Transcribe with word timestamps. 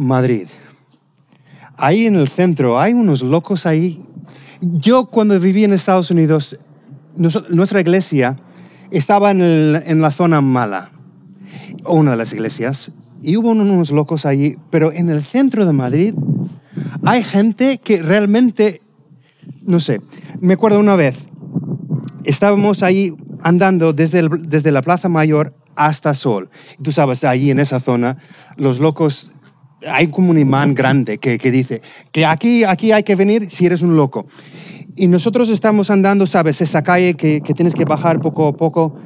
Madrid. 0.00 0.48
Ahí 1.76 2.06
en 2.06 2.14
el 2.14 2.28
centro 2.28 2.80
hay 2.80 2.94
unos 2.94 3.20
locos 3.20 3.66
ahí. 3.66 4.00
Yo 4.62 5.06
cuando 5.06 5.38
viví 5.38 5.62
en 5.64 5.74
Estados 5.74 6.10
Unidos, 6.10 6.58
nuestra 7.50 7.80
iglesia 7.80 8.38
estaba 8.90 9.30
en, 9.30 10.00
la 10.00 10.10
zona 10.10 10.40
mala, 10.40 10.90
una 11.86 12.12
de 12.12 12.16
las 12.16 12.32
iglesias, 12.32 12.92
y 13.22 13.36
hubo 13.36 13.50
unos 13.50 13.90
locos 13.90 14.24
allí, 14.24 14.56
pero 14.70 14.90
en 14.90 15.10
el 15.10 15.22
centro 15.22 15.66
de 15.66 15.72
Madrid 15.72 16.14
hay 17.04 17.22
gente 17.22 17.78
que 17.78 18.02
realmente, 18.02 18.80
no 19.62 19.80
sé, 19.80 20.00
me 20.40 20.54
acuerdo 20.54 20.80
una 20.80 20.96
vez, 20.96 21.26
estábamos 22.24 22.82
ahí 22.82 23.14
andando 23.42 23.92
desde, 23.92 24.28
desde 24.30 24.72
la 24.72 24.80
Plaza 24.80 25.10
Mayor 25.10 25.54
hasta 25.76 26.14
Sol. 26.14 26.50
Tú 26.82 26.90
sabes, 26.90 27.22
allí 27.24 27.50
en 27.50 27.58
esa 27.58 27.80
zona, 27.80 28.16
los 28.56 28.80
locos, 28.80 29.32
hay 29.86 30.08
como 30.08 30.30
un 30.30 30.38
imán 30.38 30.74
grande 30.74 31.18
que, 31.18 31.38
que 31.38 31.50
dice 31.50 31.82
que 32.12 32.26
aquí, 32.26 32.64
aquí 32.64 32.92
hay 32.92 33.02
que 33.02 33.16
venir 33.16 33.50
si 33.50 33.66
eres 33.66 33.82
un 33.82 33.96
loco. 33.96 34.26
Y 34.96 35.06
nosotros 35.06 35.48
estamos 35.48 35.90
andando, 35.90 36.26
sabes, 36.26 36.60
esa 36.60 36.82
calle 36.82 37.14
que, 37.14 37.40
que 37.40 37.54
tienes 37.54 37.74
que 37.74 37.84
bajar 37.84 38.20
poco 38.20 38.48
a 38.48 38.56
poco 38.56 38.98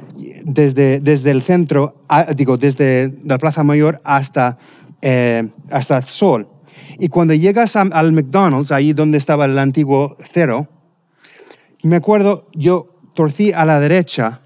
desde, 0.43 0.99
desde 0.99 1.31
el 1.31 1.41
centro, 1.41 2.03
digo, 2.35 2.57
desde 2.57 3.13
la 3.23 3.37
Plaza 3.37 3.63
Mayor 3.63 4.01
hasta, 4.03 4.57
eh, 5.01 5.49
hasta 5.71 6.01
Sol. 6.01 6.47
Y 6.97 7.09
cuando 7.09 7.33
llegas 7.33 7.75
al 7.75 8.11
McDonald's, 8.13 8.71
ahí 8.71 8.93
donde 8.93 9.17
estaba 9.17 9.45
el 9.45 9.57
antiguo 9.59 10.17
Cero, 10.23 10.67
me 11.83 11.97
acuerdo, 11.97 12.47
yo 12.53 12.99
torcí 13.13 13.51
a 13.51 13.65
la 13.65 13.79
derecha 13.79 14.41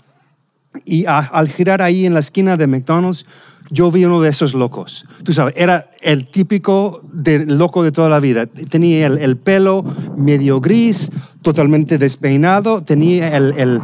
y 0.85 1.05
al 1.07 1.49
girar 1.49 1.81
ahí 1.81 2.05
en 2.05 2.13
la 2.13 2.19
esquina 2.19 2.57
de 2.57 2.67
McDonald's, 2.67 3.25
yo 3.71 3.91
vi 3.91 4.05
uno 4.05 4.21
de 4.21 4.29
esos 4.29 4.53
locos. 4.53 5.05
Tú 5.23 5.33
sabes, 5.33 5.53
era 5.57 5.91
el 6.01 6.27
típico 6.27 7.01
de, 7.11 7.45
loco 7.45 7.83
de 7.83 7.91
toda 7.91 8.09
la 8.09 8.19
vida. 8.19 8.45
Tenía 8.47 9.07
el, 9.07 9.37
pelo 9.37 9.83
medio 10.17 10.59
gris, 10.59 11.11
totalmente 11.41 11.97
despeinado, 11.97 12.83
tenía 12.83 13.35
el, 13.37 13.81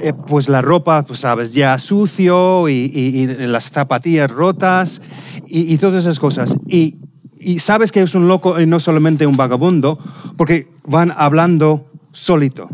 eh, 0.00 0.12
pues 0.26 0.48
la 0.48 0.62
ropa, 0.62 1.02
pues 1.04 1.20
sabes, 1.20 1.52
ya 1.52 1.78
sucio 1.78 2.68
y, 2.68 3.26
las 3.38 3.70
zapatillas 3.70 4.30
rotas 4.30 5.02
y, 5.46 5.76
todas 5.78 6.04
esas 6.04 6.20
cosas. 6.20 6.54
Y, 6.66 6.98
y 7.40 7.58
sabes 7.58 7.92
que 7.92 8.02
es 8.02 8.14
un 8.14 8.28
loco 8.28 8.60
y 8.60 8.66
no 8.66 8.78
solamente 8.78 9.26
un 9.26 9.36
vagabundo, 9.36 9.98
porque 10.36 10.68
van 10.86 11.12
hablando 11.16 11.86
solito. 12.12 12.68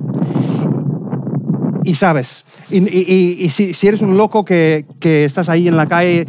Y 1.84 1.94
sabes, 1.94 2.44
y, 2.70 3.48
si, 3.50 3.86
eres 3.86 4.02
un 4.02 4.16
loco 4.16 4.44
que, 4.44 4.84
que, 5.00 5.24
estás 5.24 5.48
ahí 5.48 5.66
en 5.66 5.76
la 5.76 5.86
calle, 5.86 6.26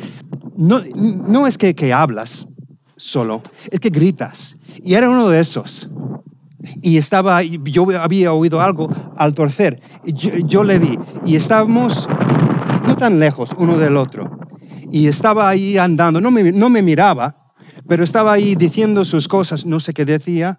no, 0.58 0.82
no 0.96 1.48
es 1.48 1.58
que, 1.58 1.76
que, 1.76 1.94
hablas 1.94 2.48
solo, 2.96 3.42
es 3.70 3.80
que 3.80 3.90
gritas. 3.90 4.58
Y 4.84 4.94
era 4.94 5.10
uno 5.10 5.30
de 5.30 5.42
esos. 5.42 5.90
Y 6.82 6.98
estaba, 6.98 7.42
yo 7.44 7.88
había 8.00 8.34
oído 8.34 8.62
algo 8.62 8.90
al 9.18 9.34
torcer. 9.34 9.82
Yo, 10.06 10.64
le 10.64 10.80
vi. 10.80 11.00
Y 11.26 11.36
estábamos 11.36 12.08
no 12.88 12.96
tan 12.96 13.20
lejos 13.20 13.52
uno 13.58 13.78
del 13.78 13.98
otro. 13.98 14.40
Y 14.92 15.08
estaba 15.08 15.50
ahí 15.50 15.78
andando, 15.78 16.22
no 16.22 16.32
me, 16.32 16.52
no 16.52 16.70
me 16.70 16.82
miraba, 16.82 17.54
pero 17.88 18.04
estaba 18.04 18.34
ahí 18.34 18.56
diciendo 18.56 19.06
sus 19.06 19.28
cosas, 19.28 19.66
no 19.66 19.80
sé 19.80 19.94
qué 19.94 20.06
decía, 20.06 20.58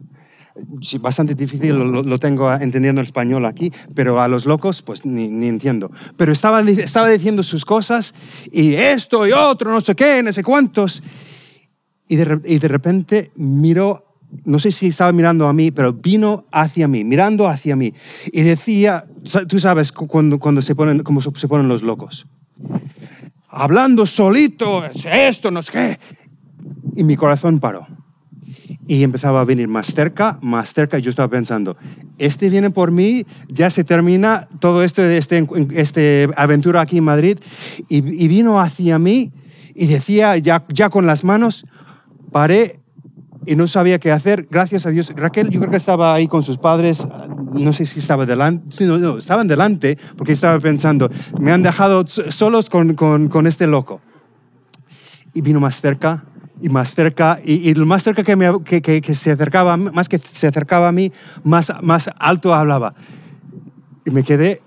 sí, 0.81 0.98
bastante 0.98 1.34
difícil, 1.34 1.77
lo, 1.77 2.19
tengo 2.19 2.53
entendiendo 2.53 3.00
el 3.00 3.06
español 3.06 3.47
aquí, 3.47 3.72
pero 3.95 4.20
a 4.20 4.28
los 4.28 4.47
locos 4.47 4.83
pues 4.83 5.05
ni, 5.05 5.25
entiendo. 5.47 5.91
Pero 6.17 6.33
estaba, 6.33 6.61
estaba 6.61 7.08
diciendo 7.08 7.42
sus 7.42 7.64
cosas 7.64 8.14
y 8.50 8.75
esto 8.75 9.27
y 9.27 9.33
otro, 9.33 9.70
no 9.70 9.80
sé 9.80 9.95
qué, 9.95 10.23
no 10.23 10.33
sé 10.33 10.42
cuántos. 10.42 11.03
Y 12.08 12.17
de, 12.17 12.41
y 12.45 12.58
de 12.58 12.69
repente 12.69 13.33
miró, 13.36 14.19
no 14.45 14.58
sé 14.58 14.73
si 14.73 14.89
estaba 14.89 15.12
mirando 15.12 15.47
a 15.47 15.53
mí, 15.53 15.70
pero 15.70 15.92
vino 15.92 16.47
hacia 16.50 16.89
mí, 16.89 17.05
mirando 17.05 17.48
hacia 17.48 17.77
mí. 17.77 17.95
Y 18.33 18.42
decía, 18.42 19.06
tú 19.48 19.58
sabes 19.58 19.92
cuando, 19.92 20.39
cuando 20.39 20.62
se 20.62 20.74
ponen, 20.74 21.02
cómo 21.02 21.20
se 21.23 21.48
ponen 21.48 21.68
los 21.68 21.83
locos. 21.83 22.27
Hablando 23.48 24.07
solito, 24.07 24.85
es 24.86 25.05
esto, 25.05 25.51
no 25.51 25.62
sé 25.62 25.73
qué. 25.73 25.98
Y 26.96 27.05
mi 27.05 27.17
corazón 27.17 27.61
paró 27.61 27.86
y 28.87 29.05
empezaba 29.05 29.41
a 29.41 29.45
venir 29.45 29.69
más 29.69 29.87
cerca, 29.87 30.39
más 30.43 30.73
cerca. 30.73 30.98
Yo 30.98 31.11
estaba 31.11 31.29
pensando, 31.29 31.77
este 32.19 32.48
viene 32.48 32.70
por 32.70 32.91
mí, 32.91 33.25
ya 33.48 33.70
se 33.70 33.85
termina 33.85 34.48
todo 34.61 34.83
esto, 34.83 35.03
este, 35.03 35.47
este 35.75 36.29
aventura 36.37 36.81
aquí 36.81 36.98
en 36.98 37.05
Madrid. 37.05 37.39
Y, 37.89 38.01
vino 38.29 38.61
hacia 38.61 38.98
mí 38.98 39.33
y 39.75 39.87
decía, 39.87 40.37
ya, 40.39 40.65
ya 40.69 40.91
con 40.91 41.07
las 41.07 41.23
manos, 41.25 41.65
paré 42.33 42.81
y 43.47 43.57
no 43.57 43.67
sabía 43.67 43.98
qué 43.98 44.11
hacer. 44.11 44.48
Gracias 44.51 44.87
a 44.87 44.91
Dios. 44.91 45.11
Raquel, 45.15 45.51
yo 45.51 45.61
creo 45.61 45.71
que 45.71 45.77
estaba 45.77 46.15
ahí 46.15 46.27
con 46.27 46.42
sus 46.42 46.59
padres. 46.59 47.07
No 47.53 47.73
sé 47.73 47.87
si 47.87 48.01
estaba 48.01 48.27
delante. 48.27 48.85
No, 48.85 48.98
no, 48.98 49.19
estaban 49.19 49.47
delante 49.47 49.97
porque 50.17 50.33
estaba 50.33 50.59
pensando, 50.59 51.11
me 51.39 51.53
han 51.53 51.63
dejado 51.63 52.05
solos 52.07 52.69
con, 52.69 52.95
con, 52.95 53.29
con 53.29 53.47
este 53.47 53.67
loco. 53.67 54.01
Y 55.35 55.41
vino 55.41 55.61
más 55.61 55.81
cerca 55.81 56.25
y 56.62 56.68
más 56.68 56.95
cerca, 56.95 57.40
y, 57.45 57.70
y 57.70 57.74
más 57.74 58.05
cerca 58.05 58.23
que, 58.23 58.36
me, 58.36 58.62
que, 58.64 58.80
que, 58.80 59.14
se 59.14 59.33
acercaba, 59.33 59.77
más 59.77 60.08
que 60.08 60.18
se 60.18 60.46
acercaba 60.46 60.89
a 60.89 60.92
mí, 60.92 61.12
más, 61.42 61.73
más 61.83 62.08
alto 62.18 62.55
hablaba. 62.55 62.95
Y 64.05 64.11
me 64.12 64.23
quedé, 64.23 64.62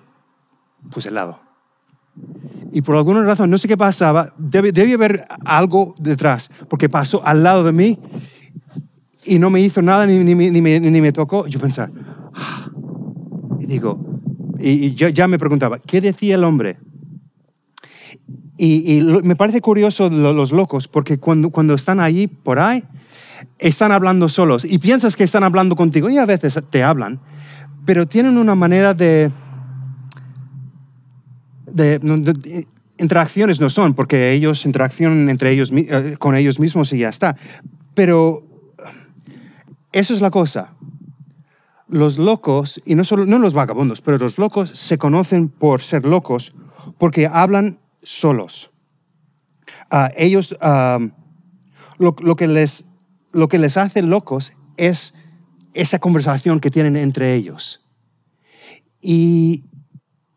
pues, 0.91 1.05
helado. 1.05 1.39
Y 2.73 2.81
por 2.81 2.97
alguna 2.97 3.23
razón, 3.23 3.49
no 3.49 3.57
sé 3.57 3.69
qué 3.69 3.77
pasaba, 3.77 4.33
debía 4.37 4.95
haber 4.95 5.25
algo 5.45 5.95
detrás, 5.97 6.49
porque 6.69 6.89
pasó 6.89 7.25
al 7.25 7.43
lado 7.43 7.63
de 7.63 7.71
mí 7.71 7.97
y 9.23 9.39
no 9.39 9.49
me 9.49 9.61
hizo 9.61 9.81
nada, 9.81 10.05
ni, 10.05 10.17
ni, 10.17 10.35
ni, 10.35 10.61
me, 10.61 10.79
ni 10.79 11.01
me, 11.01 11.11
tocó. 11.13 11.47
Yo 11.47 11.59
pensaba, 11.59 11.89
ah". 12.33 12.69
y 13.59 13.65
digo, 13.65 13.99
y, 14.59 14.93
yo 14.95 15.07
ya 15.07 15.29
me 15.29 15.39
preguntaba, 15.39 15.79
¿qué 15.79 16.01
decía 16.01 16.35
el 16.35 16.43
hombre? 16.43 16.77
Y, 18.57 19.01
me 19.01 19.35
parece 19.35 19.61
curioso 19.61 20.09
los 20.09 20.51
locos, 20.51 20.87
porque 20.87 21.17
cuando, 21.17 21.49
cuando 21.49 21.73
están 21.73 21.99
allí, 21.99 22.27
por 22.27 22.59
ahí, 22.59 22.83
están 23.59 23.91
hablando 23.91 24.29
solos 24.29 24.63
y 24.63 24.77
piensas 24.77 25.15
que 25.15 25.23
están 25.23 25.43
hablando 25.43 25.75
contigo 25.75 26.09
y 26.09 26.17
a 26.17 26.25
veces 26.25 26.57
te 26.69 26.83
hablan, 26.83 27.19
pero 27.85 28.07
tienen 28.07 28.37
una 28.37 28.55
manera 28.55 28.93
de, 28.93 29.29
de, 31.71 31.99
interacciones 32.97 33.59
no 33.59 33.69
son, 33.69 33.93
porque 33.93 34.31
ellos 34.31 34.65
interaccionan 34.65 35.29
entre 35.29 35.51
ellos, 35.51 35.71
eh, 35.73 36.15
con 36.17 36.35
ellos 36.35 36.59
mismos 36.59 36.93
y 36.93 36.99
ya 36.99 37.09
está. 37.09 37.35
Pero 37.93 38.43
eso 39.91 40.13
es 40.13 40.21
la 40.21 40.31
cosa. 40.31 40.73
Los 41.87 42.17
locos, 42.17 42.81
y 42.85 42.95
no 42.95 43.03
solo 43.03 43.25
no 43.25 43.37
los 43.37 43.53
vagabundos, 43.53 44.01
pero 44.01 44.17
los 44.17 44.37
locos 44.37 44.71
se 44.73 44.97
conocen 44.97 45.49
por 45.49 45.81
ser 45.81 46.05
locos 46.05 46.55
porque 46.97 47.27
hablan 47.27 47.79
solos. 48.05 48.71
Ah, 49.89 50.11
ellos, 50.15 50.55
ah, 50.61 50.99
lo, 51.97 52.35
que 52.35 52.47
les, 52.47 52.85
lo 53.33 53.47
que 53.47 53.59
les 53.59 53.75
hace 53.77 54.01
locos 54.01 54.53
es 54.77 55.13
esa 55.73 55.99
conversación 55.99 56.59
que 56.59 56.71
tienen 56.71 56.95
entre 56.95 57.33
ellos. 57.33 57.81
Y 59.01 59.65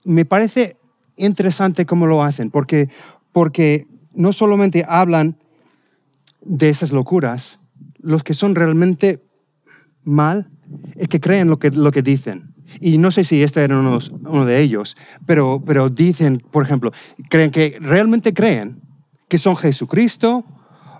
me 0.05 0.25
parece 0.25 0.77
interesante 1.17 1.87
cómo 1.87 2.07
lo 2.07 2.23
hacen, 2.23 2.51
porque, 2.51 2.89
porque 3.33 3.87
no 4.13 4.33
solamente 4.33 4.85
hablan 4.89 5.39
de 6.41 6.69
esas 6.69 6.93
locuras, 6.93 7.61
los 7.99 8.23
que 8.23 8.35
son 8.35 8.55
realmente 8.55 9.23
mal 10.05 10.51
es 10.97 11.09
que 11.09 11.21
creen 11.21 11.49
lo 11.49 11.59
que, 11.59 11.71
lo 11.71 11.91
que 11.93 12.03
dicen. 12.03 12.48
Y 12.81 12.99
no 12.99 13.11
sé 13.11 13.25
si 13.25 13.43
este 13.43 13.63
era 13.63 13.79
uno, 13.79 14.45
de 14.45 14.61
ellos, 14.61 14.97
pero, 15.27 15.63
pero 15.65 15.89
dicen, 15.89 16.43
por 16.51 16.65
ejemplo, 16.65 16.93
creen 17.29 17.51
que 17.51 17.79
realmente 17.81 18.35
creen 18.35 18.81
que 19.29 19.39
son 19.39 19.57
Jesucristo 19.57 20.45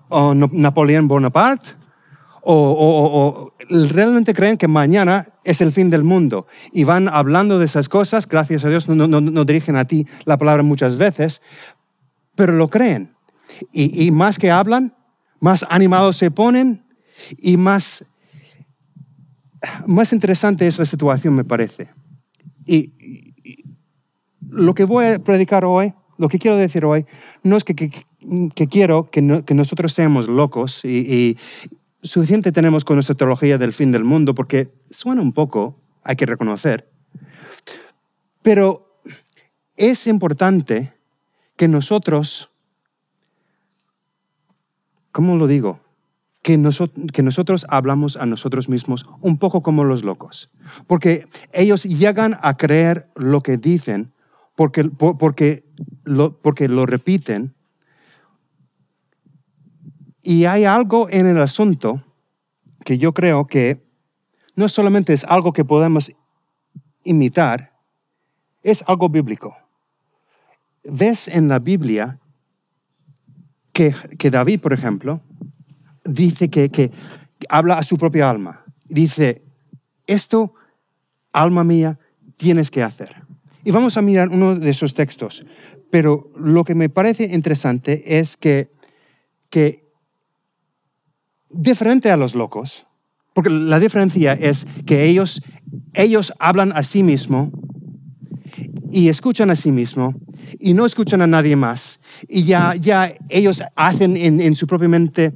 o 0.09 0.35
Napoleón 0.35 1.09
Bonaparte 1.09 1.71
o, 2.43 3.53
realmente 3.69 4.33
creen 4.33 4.57
que 4.57 4.69
mañana 4.69 5.29
es 5.45 5.61
el 5.61 5.73
fin 5.73 5.91
del 5.91 6.03
mundo 6.05 6.47
y 6.73 6.85
van 6.85 7.09
hablando 7.09 7.59
de 7.59 7.67
esas 7.67 7.89
cosas, 7.91 8.27
gracias 8.27 8.65
a 8.65 8.71
Dios 8.71 8.89
no, 8.89 9.07
no, 9.07 9.45
dirigen 9.45 9.77
a 9.77 9.85
ti 9.85 10.07
la 10.25 10.39
palabra 10.39 10.63
muchas 10.63 10.97
veces, 10.97 11.43
pero 12.35 12.53
lo 12.53 12.69
creen. 12.69 13.15
Y 13.73 14.11
más 14.11 14.39
que 14.39 14.51
hablan, 14.51 14.95
más 15.41 15.67
animados 15.69 16.17
se 16.17 16.31
ponen 16.31 16.87
y 17.37 17.57
más 17.57 18.05
más 19.87 20.13
interesante 20.13 20.67
es 20.67 20.79
la 20.79 20.85
situación, 20.85 21.35
me 21.35 21.45
parece. 21.45 21.89
Y, 22.67 23.35
lo 24.51 24.75
que 24.75 24.85
voy 24.85 25.07
a 25.07 25.19
predicar 25.19 25.65
hoy, 25.65 25.95
lo 26.17 26.29
que 26.29 26.39
quiero 26.39 26.57
decir 26.57 26.85
hoy, 26.85 27.07
no 27.43 27.57
es 27.57 27.65
que, 27.65 27.75
quiero 27.75 29.11
que, 29.11 29.23
nosotros 29.23 29.93
seamos 29.93 30.29
locos 30.29 30.85
y, 30.85 31.37
suficiente 32.03 32.53
tenemos 32.53 32.85
con 32.85 32.97
nuestra 32.97 33.17
teología 33.17 33.59
del 33.59 33.73
fin 33.73 33.93
del 33.93 34.05
mundo, 34.05 34.35
porque 34.35 34.73
suena 34.89 35.21
un 35.21 35.33
poco, 35.33 35.81
hay 36.03 36.17
que 36.17 36.27
reconocer, 36.27 36.89
pero 38.43 39.03
es 39.77 40.07
importante 40.07 40.95
que 41.57 41.69
nosotros, 41.69 42.51
¿cómo 45.11 45.37
lo 45.37 45.47
digo? 45.47 45.81
Que, 46.43 46.57
nosotros 46.57 47.67
hablamos 47.69 48.17
a 48.17 48.27
nosotros 48.27 48.69
mismos 48.69 49.07
un 49.21 49.39
poco 49.39 49.63
como 49.63 49.85
los 49.85 50.03
locos. 50.03 50.51
Porque 50.87 51.27
ellos 51.53 51.85
llegan 51.85 52.37
a 52.41 52.57
creer 52.57 53.09
lo 53.15 53.43
que 53.43 53.57
dicen 53.57 54.13
porque, 54.59 54.85
porque, 54.85 55.65
lo, 56.03 56.37
porque 56.41 56.67
lo 56.67 56.85
repiten. 56.85 57.55
Y 60.21 60.47
hay 60.47 60.65
algo 60.65 61.09
en 61.09 61.27
el 61.27 61.39
asunto 61.39 62.03
que 62.85 62.99
yo 62.99 63.15
creo 63.15 63.47
que 63.47 63.87
no 64.57 64.69
solamente 64.69 65.13
es 65.13 65.23
algo 65.23 65.53
que 65.53 65.65
podemos 65.65 66.13
imitar, 67.05 67.73
es 68.65 68.83
algo 68.89 69.09
bíblico. 69.09 69.57
Ves 70.83 71.29
en 71.29 71.47
la 71.47 71.61
Biblia 71.61 72.19
que, 73.73 73.95
que 74.19 74.29
David, 74.29 74.61
por 74.61 74.73
ejemplo, 74.73 75.21
dice 76.09 76.49
que, 76.49 76.71
que 76.71 76.91
habla 77.49 77.79
a 77.79 77.83
su 77.83 77.97
propia 77.97 78.31
alma. 78.31 78.65
Dice, 78.85 79.43
esto, 80.07 80.55
alma 81.33 81.65
mía, 81.65 81.99
tienes 82.37 82.71
que 82.71 82.83
hacer. 82.83 83.23
Y 83.65 83.71
vamos 83.71 83.97
a 83.97 84.03
mirar 84.03 84.29
uno 84.31 84.55
de 84.55 84.71
esos 84.71 84.95
textos. 84.95 85.45
Pero 85.91 86.33
lo 86.37 86.65
que 86.65 86.75
me 86.75 86.89
parece 86.89 87.25
interesante 87.25 88.19
es 88.19 88.37
que, 88.37 88.71
que 89.51 89.85
diferente 91.51 92.11
a 92.11 92.17
los 92.17 92.35
locos, 92.35 92.87
porque 93.35 93.51
la 93.51 93.79
diferencia 93.79 94.33
es 94.33 94.67
que 94.87 95.05
ellos, 95.05 95.43
ellos 95.95 96.33
hablan 96.39 96.73
a 96.75 96.83
sí 96.83 97.03
mismo 97.03 97.53
y 98.91 99.09
escuchan 99.09 99.51
a 99.51 99.57
sí 99.57 99.71
mismo 99.71 100.15
y 100.59 100.75
no 100.75 100.87
escuchan 100.87 101.23
a 101.23 101.27
nadie 101.27 101.57
más. 101.57 102.01
Y 102.29 102.45
ya, 102.45 102.75
ya 102.75 103.15
ellos 103.29 103.63
hacen 103.77 104.17
en, 104.17 104.41
en 104.41 104.57
su 104.57 104.67
propia 104.67 104.89
mente 104.89 105.33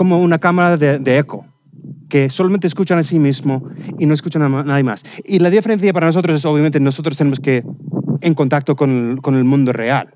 como 0.00 0.16
una 0.16 0.38
cámara 0.38 0.78
de, 0.78 1.18
eco, 1.18 1.44
que 2.08 2.30
solamente 2.30 2.66
escuchan 2.66 2.96
a 2.96 3.02
sí 3.02 3.18
mismo 3.18 3.68
y 3.98 4.06
no 4.06 4.14
escuchan 4.14 4.40
a 4.40 4.48
nadie 4.48 4.82
más. 4.82 5.04
Y 5.26 5.40
la 5.40 5.50
diferencia 5.50 5.92
para 5.92 6.06
nosotros 6.06 6.38
es, 6.38 6.44
obviamente, 6.46 6.80
nosotros 6.80 7.18
tenemos 7.18 7.38
que 7.38 7.62
en 8.22 8.32
contacto 8.32 8.76
con, 8.76 9.18
con 9.18 9.34
el 9.34 9.44
mundo 9.44 9.74
real. 9.74 10.14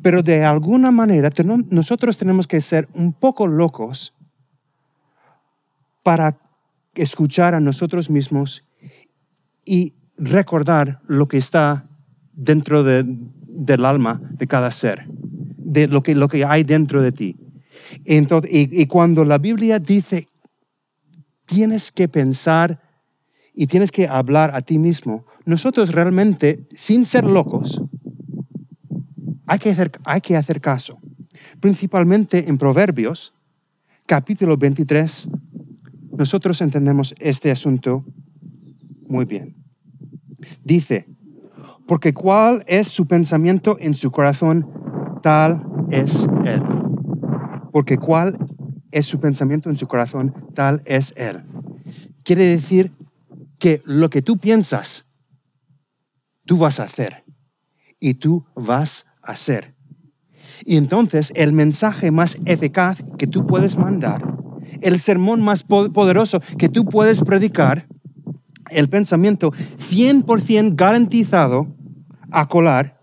Pero 0.00 0.22
de 0.22 0.42
alguna 0.42 0.90
manera 0.90 1.28
nosotros 1.68 2.16
tenemos 2.16 2.46
que 2.46 2.62
ser 2.62 2.88
un 2.94 3.12
poco 3.12 3.46
locos 3.46 4.14
para 6.02 6.38
escuchar 6.94 7.54
a 7.54 7.60
nosotros 7.60 8.08
mismos 8.08 8.64
y 9.66 9.92
recordar 10.16 11.02
lo 11.06 11.28
que 11.28 11.36
está 11.36 11.84
dentro 12.32 12.84
de, 12.84 13.04
del 13.04 13.84
alma 13.84 14.18
de 14.30 14.46
cada 14.46 14.70
ser, 14.70 15.04
de 15.08 15.88
lo 15.88 16.02
que, 16.02 16.14
lo 16.14 16.28
que 16.28 16.42
hay 16.42 16.64
dentro 16.64 17.02
de 17.02 17.12
ti. 17.12 17.36
Entonces, 18.04 18.50
y, 18.52 18.86
cuando 18.86 19.24
la 19.24 19.38
Biblia 19.38 19.78
dice, 19.78 20.28
tienes 21.46 21.92
que 21.92 22.08
pensar 22.08 22.80
y 23.54 23.66
tienes 23.66 23.90
que 23.90 24.06
hablar 24.06 24.54
a 24.54 24.60
ti 24.60 24.78
mismo, 24.78 25.26
nosotros 25.44 25.92
realmente, 25.92 26.66
sin 26.72 27.06
ser 27.06 27.24
locos, 27.24 27.80
hay 29.46 29.58
que 29.58 29.70
hacer, 29.70 29.92
hay 30.04 30.20
que 30.20 30.36
hacer 30.36 30.60
caso. 30.60 30.98
Principalmente 31.60 32.48
en 32.48 32.58
Proverbios, 32.58 33.32
capítulo 34.04 34.56
23, 34.56 35.28
nosotros 36.18 36.60
entendemos 36.60 37.14
este 37.18 37.50
asunto 37.50 38.04
muy 39.08 39.24
bien. 39.24 39.54
Dice, 40.64 41.06
porque 41.86 42.12
cuál 42.12 42.64
es 42.66 42.88
su 42.88 43.06
pensamiento 43.06 43.76
en 43.80 43.94
su 43.94 44.10
corazón, 44.10 44.68
tal 45.22 45.64
es 45.90 46.26
él 46.44 46.75
porque 47.76 47.98
cuál 47.98 48.38
es 48.90 49.04
su 49.04 49.20
pensamiento 49.20 49.68
en 49.68 49.76
su 49.76 49.86
corazón, 49.86 50.32
tal 50.54 50.80
es 50.86 51.12
él. 51.14 51.42
Quiere 52.24 52.44
decir 52.44 52.90
que 53.58 53.82
lo 53.84 54.08
que 54.08 54.22
tú 54.22 54.38
piensas, 54.38 55.04
tú 56.46 56.56
vas 56.56 56.80
a 56.80 56.84
hacer 56.84 57.26
y 58.00 58.14
tú 58.14 58.46
vas 58.54 59.04
a 59.22 59.32
hacer. 59.32 59.74
Y 60.64 60.78
entonces 60.78 61.34
el 61.36 61.52
mensaje 61.52 62.10
más 62.10 62.38
eficaz 62.46 63.04
que 63.18 63.26
tú 63.26 63.46
puedes 63.46 63.76
mandar, 63.76 64.24
el 64.80 64.98
sermón 64.98 65.42
más 65.42 65.62
poderoso 65.62 66.40
que 66.56 66.70
tú 66.70 66.86
puedes 66.86 67.20
predicar, 67.20 67.86
el 68.70 68.88
pensamiento 68.88 69.52
100% 69.52 70.76
garantizado 70.76 71.76
a 72.30 72.48
colar, 72.48 73.02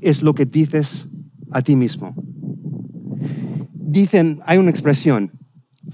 es 0.00 0.22
lo 0.22 0.32
que 0.34 0.46
dices 0.46 1.08
a 1.50 1.60
ti 1.60 1.76
mismo 1.76 2.14
dicen, 3.88 4.40
hay 4.44 4.58
una 4.58 4.70
expresión, 4.70 5.32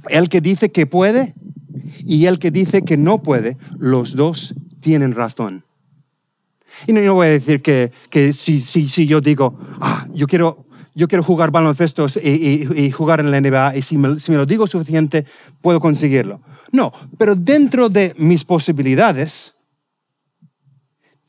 el 0.08 0.28
que 0.28 0.40
dice 0.40 0.72
que 0.72 0.86
puede 0.86 1.34
y 1.98 2.26
el 2.26 2.38
que 2.38 2.50
dice 2.50 2.82
que 2.82 2.96
no 2.96 3.22
puede, 3.22 3.56
los 3.78 4.16
dos 4.16 4.54
tienen 4.80 5.12
razón. 5.12 5.64
Y 6.86 6.92
no, 6.92 7.14
voy 7.14 7.28
a 7.28 7.30
decir 7.30 7.62
que, 7.62 7.92
que 8.10 8.32
si, 8.32 8.60
si, 8.60 8.88
si, 8.88 9.06
yo 9.06 9.20
digo, 9.20 9.56
ah, 9.80 10.08
yo 10.12 10.26
quiero, 10.26 10.66
yo 10.94 11.06
quiero 11.06 11.22
jugar 11.22 11.52
baloncesto 11.52 12.06
y, 12.22 12.90
jugar 12.90 13.20
en 13.20 13.30
la 13.30 13.40
NBA 13.40 13.76
y 13.76 13.82
si 13.82 13.96
me, 13.96 14.18
si 14.18 14.32
me 14.32 14.38
lo 14.38 14.46
digo 14.46 14.66
suficiente, 14.66 15.24
puedo 15.60 15.78
conseguirlo. 15.78 16.40
No, 16.72 16.92
pero 17.16 17.36
dentro 17.36 17.88
de 17.88 18.12
mis 18.18 18.44
posibilidades, 18.44 19.54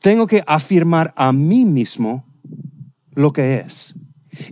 tengo 0.00 0.26
que 0.26 0.42
afirmar 0.46 1.14
a 1.16 1.32
mí 1.32 1.64
mismo 1.64 2.26
lo 3.14 3.32
que 3.32 3.58
es. 3.58 3.94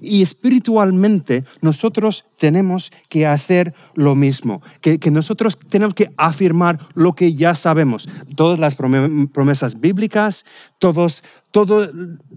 Y 0.01 0.23
espiritualmente 0.23 1.45
nosotros 1.61 2.25
tenemos 2.39 2.91
que 3.09 3.27
hacer 3.27 3.75
lo 3.95 4.15
mismo, 4.15 4.63
que, 4.81 4.99
nosotros 5.11 5.59
tenemos 5.69 5.95
que 5.95 6.11
afirmar 6.17 6.79
lo 6.95 7.15
que 7.15 7.35
ya 7.35 7.55
sabemos, 7.55 8.09
todas 8.37 8.59
las 8.59 8.75
promesas 8.75 9.81
bíblicas, 9.81 10.45
todas 10.79 11.23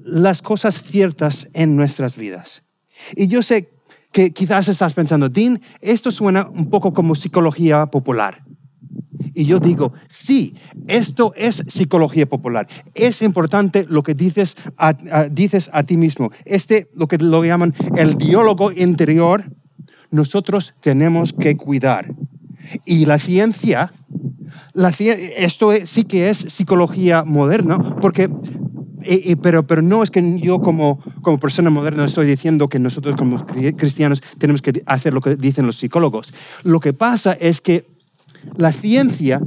las 0.03 0.41
cosas 0.41 0.81
ciertas 0.81 1.49
en 1.53 1.75
nuestras 1.75 2.17
vidas. 2.17 2.63
Y 3.15 3.27
yo 3.27 3.41
sé 3.41 3.69
que 4.11 4.31
quizás 4.31 4.67
estás 4.67 4.93
pensando, 4.93 5.29
Dean, 5.29 5.61
esto 5.81 6.11
suena 6.11 6.47
un 6.47 6.69
poco 6.69 6.93
como 6.93 7.15
psicología 7.15 7.85
popular. 7.87 8.46
Y 9.33 9.45
yo 9.45 9.59
digo, 9.59 9.93
sí, 10.09 10.55
esto 10.87 11.33
es 11.35 11.63
psicología 11.67 12.27
popular. 12.27 12.67
Es 12.93 13.21
importante 13.21 13.85
lo 13.89 14.03
que 14.03 14.13
dices 14.13 14.57
a, 14.77 14.93
dices 15.29 15.69
a 15.73 15.83
ti 15.83 15.97
mismo. 15.97 16.31
Este, 16.45 16.89
lo 16.95 17.07
que 17.07 17.17
lo 17.17 17.43
llaman 17.43 17.73
el 17.95 18.17
diálogo 18.17 18.71
interior, 18.71 19.51
nosotros 20.11 20.73
tenemos 20.81 21.33
que 21.33 21.57
cuidar. 21.57 22.13
Y 22.85 23.05
la 23.05 23.19
ciencia, 23.19 23.93
la, 24.73 24.89
esto 25.37 25.71
sí 25.85 26.03
que 26.03 26.29
es 26.29 26.37
psicología 26.37 27.23
moderna, 27.23 27.95
porque 28.01 28.29
pero, 29.41 29.65
pero 29.65 29.81
no 29.81 30.03
es 30.03 30.11
que 30.11 30.39
yo 30.39 30.59
como, 30.59 30.99
como 31.21 31.39
persona 31.39 31.69
moderna 31.69 32.05
estoy 32.05 32.27
diciendo 32.27 32.67
que 32.67 32.79
nosotros 32.79 33.15
como 33.15 33.45
cristianos 33.45 34.21
tenemos 34.37 34.61
que 34.61 34.83
hacer 34.85 35.13
lo 35.13 35.21
que 35.21 35.35
dicen 35.35 35.65
los 35.65 35.77
psicólogos. 35.77 36.33
Lo 36.63 36.79
que 36.79 36.93
pasa 36.93 37.33
es 37.33 37.61
que 37.61 37.85
la 38.55 38.71
ciencia 38.71 39.41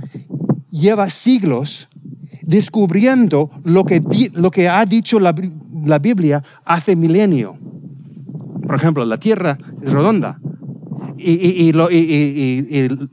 lleva 0.70 1.10
siglos 1.10 1.88
descubriendo 2.42 3.50
lo 3.64 3.84
que, 3.84 4.02
lo 4.34 4.50
que 4.50 4.68
ha 4.68 4.84
dicho 4.84 5.20
la, 5.20 5.32
Biblia 5.32 6.42
hace 6.64 6.96
milenio. 6.96 7.56
Por 8.66 8.74
ejemplo, 8.74 9.04
la 9.04 9.18
Tierra 9.18 9.56
es 9.82 9.92
redonda. 9.92 10.40
Y, 11.16 11.72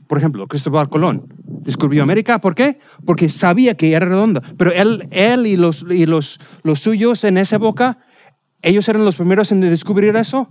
por 0.08 0.18
ejemplo, 0.18 0.46
Cristóbal 0.48 0.88
Colón 0.88 1.32
descubrió 1.62 2.02
América. 2.02 2.40
¿Por 2.40 2.54
qué? 2.54 2.80
Porque 3.04 3.28
sabía 3.28 3.74
que 3.74 3.92
era 3.92 4.06
redonda. 4.06 4.42
Pero 4.56 4.72
él, 4.72 5.06
él 5.10 5.46
y, 5.46 5.56
los, 5.56 5.84
y 5.88 6.06
los, 6.06 6.40
los 6.62 6.80
suyos 6.80 7.22
en 7.24 7.38
esa 7.38 7.56
época, 7.56 7.98
ellos 8.62 8.88
eran 8.88 9.04
los 9.04 9.16
primeros 9.16 9.52
en 9.52 9.60
descubrir 9.60 10.16
eso. 10.16 10.48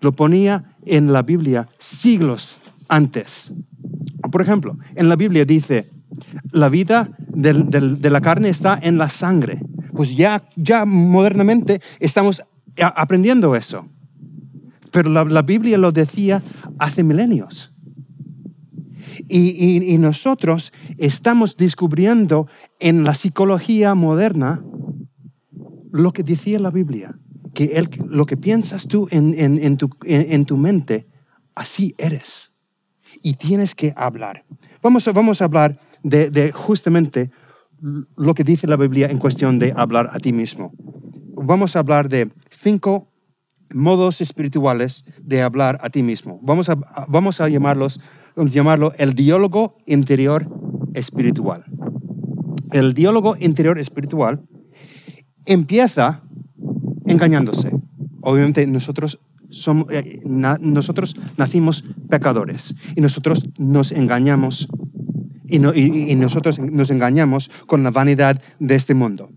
Lo 0.00 0.12
ponía 0.12 0.76
en 0.84 1.12
la 1.12 1.22
Biblia 1.22 1.68
siglos 1.78 2.58
antes. 2.88 3.52
Por 4.34 4.42
ejemplo, 4.42 4.76
en 4.96 5.08
la 5.08 5.14
Biblia 5.14 5.44
dice, 5.44 5.92
la 6.50 6.68
vida 6.68 7.16
de 7.18 8.10
la 8.10 8.20
carne 8.20 8.48
está 8.48 8.76
en 8.82 8.98
la 8.98 9.08
sangre. 9.08 9.60
Pues 9.92 10.16
ya, 10.16 10.42
ya 10.56 10.84
modernamente 10.84 11.80
estamos 12.00 12.42
aprendiendo 12.76 13.54
eso. 13.54 13.86
Pero 14.90 15.08
la, 15.08 15.42
Biblia 15.42 15.78
lo 15.78 15.92
decía 15.92 16.42
hace 16.80 17.04
milenios. 17.04 17.72
Y, 19.28 19.96
nosotros 19.98 20.72
estamos 20.98 21.56
descubriendo 21.56 22.48
en 22.80 23.04
la 23.04 23.14
psicología 23.14 23.94
moderna 23.94 24.64
lo 25.92 26.12
que 26.12 26.24
decía 26.24 26.58
la 26.58 26.72
Biblia, 26.72 27.16
que 27.54 27.88
lo 28.04 28.26
que 28.26 28.36
piensas 28.36 28.88
tú 28.88 29.06
en, 29.12 29.76
tu, 29.76 29.90
en 30.02 30.44
tu 30.44 30.56
mente, 30.56 31.06
así 31.54 31.94
eres 31.98 32.53
y 33.24 33.34
tienes 33.34 33.74
que 33.74 33.92
hablar. 33.96 34.44
Vamos 34.82 35.08
a, 35.08 35.12
vamos 35.12 35.40
a 35.40 35.46
hablar 35.46 35.78
de, 36.02 36.52
justamente 36.52 37.30
lo 37.80 38.34
que 38.34 38.44
dice 38.44 38.68
la 38.68 38.76
Biblia 38.76 39.10
en 39.10 39.18
cuestión 39.18 39.58
de 39.58 39.72
hablar 39.74 40.10
a 40.12 40.18
ti 40.18 40.32
mismo. 40.32 40.72
Vamos 41.34 41.74
a 41.74 41.78
hablar 41.80 42.10
de 42.10 42.30
cinco 42.50 43.10
modos 43.72 44.20
espirituales 44.20 45.06
de 45.20 45.40
hablar 45.42 45.78
a 45.80 45.88
ti 45.88 46.02
mismo. 46.02 46.38
Vamos 46.42 46.68
a, 46.68 46.76
vamos 47.08 47.40
a 47.40 47.48
llamarlos, 47.48 47.98
llamarlo 48.36 48.92
el 48.98 49.14
diálogo 49.14 49.78
interior 49.86 50.46
espiritual. 50.92 51.64
El 52.72 52.92
diálogo 52.92 53.36
interior 53.40 53.78
espiritual 53.78 54.42
empieza 55.46 56.22
engañándose. 57.06 57.72
Obviamente 58.20 58.66
nosotros, 58.66 59.18
somos, 59.54 59.86
eh, 59.90 60.20
nosotros 60.24 61.16
nacimos 61.36 61.84
pecadores 62.08 62.74
y 62.96 63.00
nosotros 63.00 63.48
nos 63.58 63.92
engañamos 63.92 64.68
y, 65.46 66.14
nosotros 66.16 66.58
nos 66.58 66.90
engañamos 66.90 67.50
con 67.66 67.82
la 67.82 67.90
vanidad 67.90 68.40
de 68.58 68.74
este 68.74 68.94
mundo. 68.94 69.30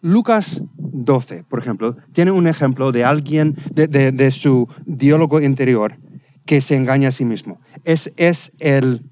Lucas 0.00 0.62
12, 0.76 1.44
por 1.44 1.58
ejemplo, 1.58 1.96
tiene 2.12 2.30
un 2.30 2.46
ejemplo 2.46 2.92
de 2.92 3.04
alguien, 3.04 3.56
de, 3.72 4.30
su 4.30 4.68
diálogo 4.86 5.40
interior, 5.40 5.98
que 6.44 6.60
se 6.60 6.76
engaña 6.76 7.08
a 7.08 7.12
sí 7.12 7.24
mismo. 7.24 7.60
Es, 7.84 8.12
es 8.16 8.52
el, 8.58 9.10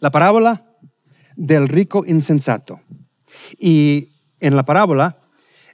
la 0.00 0.10
parábola 0.10 0.66
del 1.36 1.68
rico 1.68 2.04
insensato. 2.06 2.80
Y 3.58 4.10
en 4.40 4.54
la 4.56 4.64
parábola, 4.64 5.18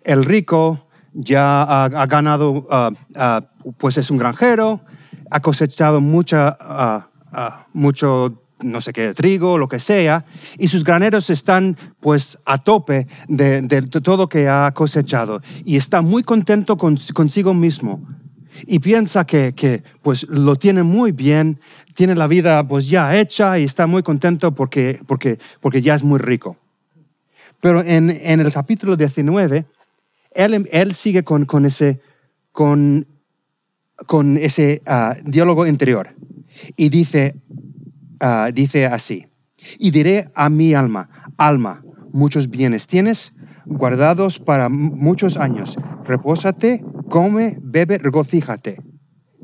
el 0.04 0.25
rico 0.25 0.88
ya 1.12 1.62
ha, 1.62 2.07
ganado, 2.07 2.67
ah, 2.71 2.90
ah, 3.17 3.45
pues 3.79 3.97
es 3.97 4.11
un 4.11 4.19
granjero, 4.19 4.81
ha 5.31 5.40
cosechado 5.40 6.00
mucha, 6.00 6.57
uh, 7.33 7.50
mucho 7.73 8.43
no 8.62 8.81
sé 8.81 8.93
qué, 8.93 9.14
trigo, 9.14 9.59
lo 9.59 9.69
que 9.69 9.79
sea, 9.79 10.26
y 10.59 10.69
sus 10.69 10.85
graneros 10.85 11.31
están 11.31 11.76
pues 12.00 12.38
a 12.45 12.59
tope 12.59 13.07
de, 13.29 13.83
todo 14.02 14.29
que 14.29 14.49
ha 14.49 14.71
cosechado 14.73 15.40
y 15.64 15.76
está 15.76 16.02
muy 16.02 16.23
contento 16.23 16.76
consigo 16.76 17.55
mismo 17.55 18.07
y 18.67 18.79
piensa 18.81 19.25
que, 19.25 19.83
pues 20.02 20.26
lo 20.29 20.57
tiene 20.57 20.83
muy 20.83 21.12
bien, 21.12 21.61
tiene 21.95 22.14
la 22.14 22.26
vida 22.26 22.67
pues 22.67 22.88
ya 22.88 23.19
hecha 23.19 23.59
y 23.59 23.64
está 23.64 23.87
muy 23.87 24.02
contento 24.02 24.55
porque, 24.55 25.00
porque, 25.07 25.38
porque 25.61 25.83
ya 25.83 25.95
es 25.95 26.02
muy 26.02 26.19
rico. 26.19 26.57
Pero 27.61 27.83
en, 27.83 28.11
el 28.11 28.52
capítulo 28.52 28.97
19, 28.97 29.67
él, 30.33 30.69
él 30.71 30.95
sigue 30.95 31.25
con, 31.25 31.45
con 31.45 31.67
ese, 31.67 32.01
con, 32.53 33.07
con 34.07 34.37
ese 34.37 34.83
ah, 34.87 35.17
diálogo 35.25 35.67
interior 35.67 36.15
y 36.77 36.89
dice, 36.89 37.35
Ah, 38.23 38.51
dice 38.53 38.85
así, 38.85 39.27
y 39.79 39.91
diré 39.91 40.31
a 40.35 40.51
mi 40.51 40.75
alma, 40.75 41.09
alma, 41.39 41.83
muchos 42.13 42.51
bienes 42.51 42.87
tienes 42.87 43.33
guardados 43.65 44.39
para 44.39 44.69
muchos 44.69 45.39
años, 45.39 45.79
repósate, 46.05 46.85
come, 47.09 47.57
bebe, 47.63 47.97
regocíjate. 47.97 48.83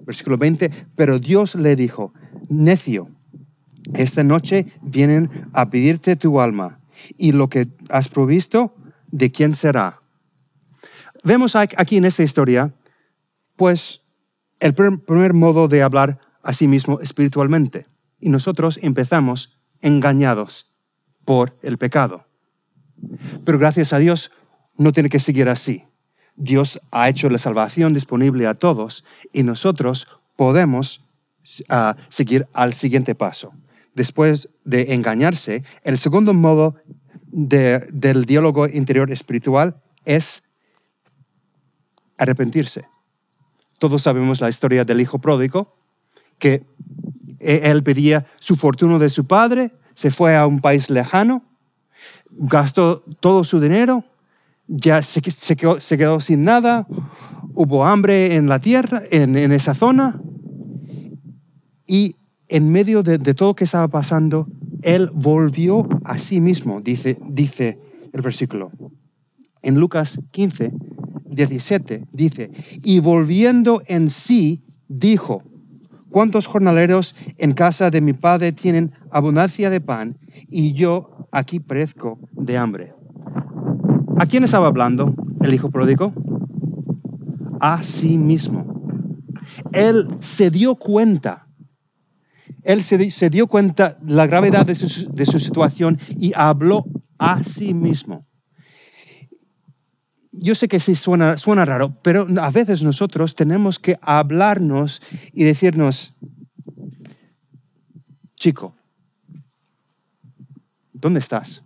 Versículo 0.04 0.36
20, 0.36 0.70
pero 0.94 1.18
Dios 1.18 1.54
le 1.54 1.74
dijo, 1.74 2.12
necio, 2.50 3.08
esta 3.94 4.22
noche 4.22 4.66
vienen 4.82 5.30
a 5.54 5.70
pedirte 5.70 6.16
tu 6.16 6.38
alma, 6.38 6.78
y 7.16 7.32
lo 7.32 7.48
que 7.48 7.68
has 7.88 8.10
provisto, 8.10 8.74
¿de 9.10 9.32
quién 9.32 9.54
será? 9.54 10.02
Vemos 11.26 11.56
aquí 11.56 11.96
en 11.96 12.04
esta 12.04 12.22
historia, 12.22 12.72
pues, 13.56 14.02
el 14.60 14.74
primer 14.74 15.34
modo 15.34 15.66
de 15.66 15.82
hablar 15.82 16.20
a 16.44 16.52
sí 16.52 16.68
mismo 16.68 17.00
espiritualmente 17.00 17.88
y 18.20 18.28
nosotros 18.28 18.78
empezamos 18.80 19.58
engañados 19.80 20.72
por 21.24 21.58
el 21.62 21.78
pecado. 21.78 22.28
Pero 23.44 23.58
gracias 23.58 23.92
a 23.92 23.98
Dios 23.98 24.30
no 24.76 24.92
tiene 24.92 25.08
que 25.08 25.18
seguir 25.18 25.48
así. 25.48 25.84
Dios 26.36 26.80
ha 26.92 27.08
hecho 27.08 27.28
la 27.28 27.38
salvación 27.38 27.92
disponible 27.92 28.46
a 28.46 28.54
todos 28.54 29.04
y 29.32 29.42
nosotros 29.42 30.06
podemos 30.36 31.08
ah, 31.68 31.96
seguir 32.08 32.46
al 32.52 32.72
siguiente 32.72 33.16
paso. 33.16 33.52
Después 33.96 34.48
de 34.64 34.94
engañarse, 34.94 35.64
el 35.82 35.98
segundo 35.98 36.34
modo 36.34 36.76
del 37.26 38.26
diálogo 38.26 38.68
interior 38.68 39.10
espiritual 39.10 39.82
es 40.04 40.44
arrepentirse. 42.18 42.84
Todos 43.78 44.02
sabemos 44.02 44.40
la 44.40 44.48
historia 44.48 44.84
del 44.84 45.00
hijo 45.00 45.18
pródigo, 45.18 45.76
que 46.38 46.64
e, 47.40 47.70
él 47.70 47.82
pedía 47.82 48.26
su 48.38 48.56
fortuna 48.56 48.98
de 48.98 49.10
su 49.10 49.26
padre, 49.26 49.72
se 49.94 50.10
fue 50.10 50.36
a 50.36 50.46
un 50.46 50.60
país 50.60 50.90
lejano, 50.90 51.42
gastó 52.30 53.02
todo 53.20 53.44
su 53.44 53.60
dinero, 53.60 54.04
ya 54.66 55.02
se, 55.02 55.22
quedó, 55.56 56.20
sin 56.20 56.44
nada, 56.44 56.86
hubo 57.54 57.86
hambre 57.86 58.34
en 58.34 58.48
la 58.48 58.58
tierra, 58.58 59.00
en, 59.10 59.36
esa 59.52 59.74
zona, 59.74 60.20
y 61.86 62.16
en 62.48 62.72
medio 62.72 63.02
de, 63.02 63.18
todo 63.18 63.50
lo 63.50 63.56
que 63.56 63.64
estaba 63.64 63.88
pasando, 63.88 64.48
él 64.82 65.10
volvió 65.12 65.88
a 66.04 66.18
sí 66.18 66.40
mismo, 66.40 66.80
dice, 66.80 67.18
dice 67.28 67.78
el 68.12 68.22
versículo. 68.22 68.70
En 69.62 69.76
Lucas 69.76 70.18
15, 70.30 70.72
17 71.36 72.08
dice, 72.12 72.50
y 72.82 72.98
volviendo 72.98 73.82
en 73.86 74.10
sí, 74.10 74.64
dijo, 74.88 75.42
¿Cuántos 76.16 76.46
jornaleros 76.46 77.14
en 77.36 77.52
casa 77.52 77.90
de 77.90 78.00
mi 78.00 78.14
padre 78.14 78.52
tienen 78.52 78.92
abundancia 79.10 79.68
de 79.68 79.82
pan 79.82 80.18
y 80.48 80.72
yo 80.72 81.28
aquí 81.30 81.60
perezco 81.60 82.18
de 82.32 82.56
hambre? 82.56 82.94
¿A 84.18 84.24
quién 84.24 84.42
estaba 84.42 84.68
hablando 84.68 85.14
el 85.42 85.52
hijo 85.52 85.70
pródigo? 85.70 86.14
A 87.60 87.82
sí 87.82 88.16
mismo. 88.16 88.64
Él 89.72 90.08
se 90.20 90.50
dio 90.50 90.76
cuenta. 90.76 91.48
Él 92.62 92.82
se, 92.82 93.28
dio 93.28 93.46
cuenta 93.46 93.98
la 94.00 94.26
gravedad 94.26 94.64
de 94.64 95.26
su 95.26 95.38
situación 95.38 95.98
y 96.18 96.32
habló 96.34 96.86
a 97.18 97.44
sí 97.44 97.74
mismo 97.74 98.25
yo 100.38 100.54
sé 100.54 100.68
que 100.68 100.80
sí 100.80 100.94
suena, 100.94 101.36
raro, 101.64 101.94
pero 102.02 102.26
a 102.40 102.50
veces 102.50 102.82
nosotros 102.82 103.34
tenemos 103.34 103.78
que 103.78 103.98
hablarnos 104.02 105.00
y 105.32 105.44
decirnos, 105.44 106.14
chico, 108.36 108.74
¿dónde 110.92 111.20
estás? 111.20 111.62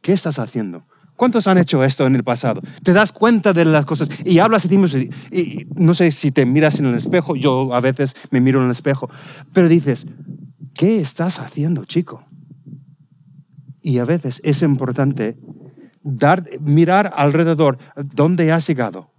¿Qué 0.00 0.12
estás 0.12 0.38
haciendo? 0.38 0.84
¿Cuántos 1.16 1.46
han 1.46 1.58
hecho 1.58 1.82
esto 1.82 2.06
en 2.06 2.14
el 2.14 2.24
pasado? 2.24 2.60
Te 2.82 2.92
das 2.92 3.10
cuenta 3.10 3.52
de 3.52 3.64
las 3.64 3.86
cosas 3.86 4.10
y 4.24 4.38
hablas 4.38 4.68
ti 4.68 4.76
mismo. 4.76 5.00
Y, 5.32 5.66
no 5.74 5.94
sé 5.94 6.12
si 6.12 6.30
te 6.30 6.44
miras 6.44 6.78
en 6.78 6.86
el 6.86 6.94
espejo, 6.94 7.36
yo 7.36 7.74
a 7.74 7.80
veces 7.80 8.14
me 8.30 8.40
miro 8.40 8.60
en 8.60 8.66
el 8.66 8.72
espejo, 8.72 9.08
pero 9.52 9.68
dices, 9.68 10.06
¿qué 10.74 11.00
estás 11.00 11.38
haciendo, 11.38 11.86
chico? 11.86 12.22
Y 13.80 13.98
a 13.98 14.04
veces 14.04 14.42
es 14.44 14.60
importante 14.62 15.38
mirar 16.60 17.12
alrededor 17.14 17.78
dónde 17.96 18.52
has 18.52 18.66
llegado. 18.66 19.10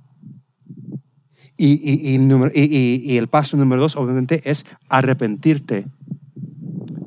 Y, 1.58 3.18
el 3.18 3.28
paso 3.28 3.58
número 3.58 3.82
dos, 3.82 3.96
obviamente, 3.96 4.42
es 4.50 4.66
arrepentirte 4.90 5.88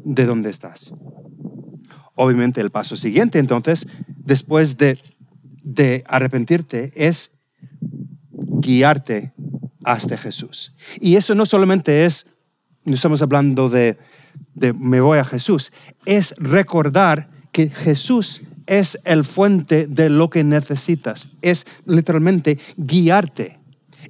de 0.05 0.27
dónde 0.27 0.51
estás. 0.51 0.93
Obviamente, 2.15 2.61
el 2.61 2.71
paso 2.71 2.97
siguiente, 2.97 3.39
entonces, 3.39 3.87
después 4.09 4.77
de, 4.77 4.99
de 5.63 6.05
arrepentirte, 6.07 6.93
es 6.97 7.31
guiarte 8.33 9.33
hasta 9.85 10.19
Jesús. 10.19 10.75
Y 11.01 11.15
eso 11.15 11.35
no 11.35 11.47
solamente 11.47 12.05
es, 12.05 12.27
no 12.85 12.95
estamos 12.95 13.23
hablando 13.23 13.69
de, 13.69 13.99
de 14.55 14.73
me 14.73 15.01
voy 15.01 15.19
a 15.19 15.25
Jesús, 15.25 15.73
es 16.05 16.35
recordar 16.39 17.31
que 17.53 17.71
Jesús 17.71 18.43
es 18.71 19.01
el 19.05 19.25
fuente 19.25 19.89
de 19.89 20.09
lo 20.09 20.31
que 20.31 20.45
necesitas. 20.45 21.27
Es 21.43 21.67
literalmente 21.87 22.57
guiarte. 22.77 23.59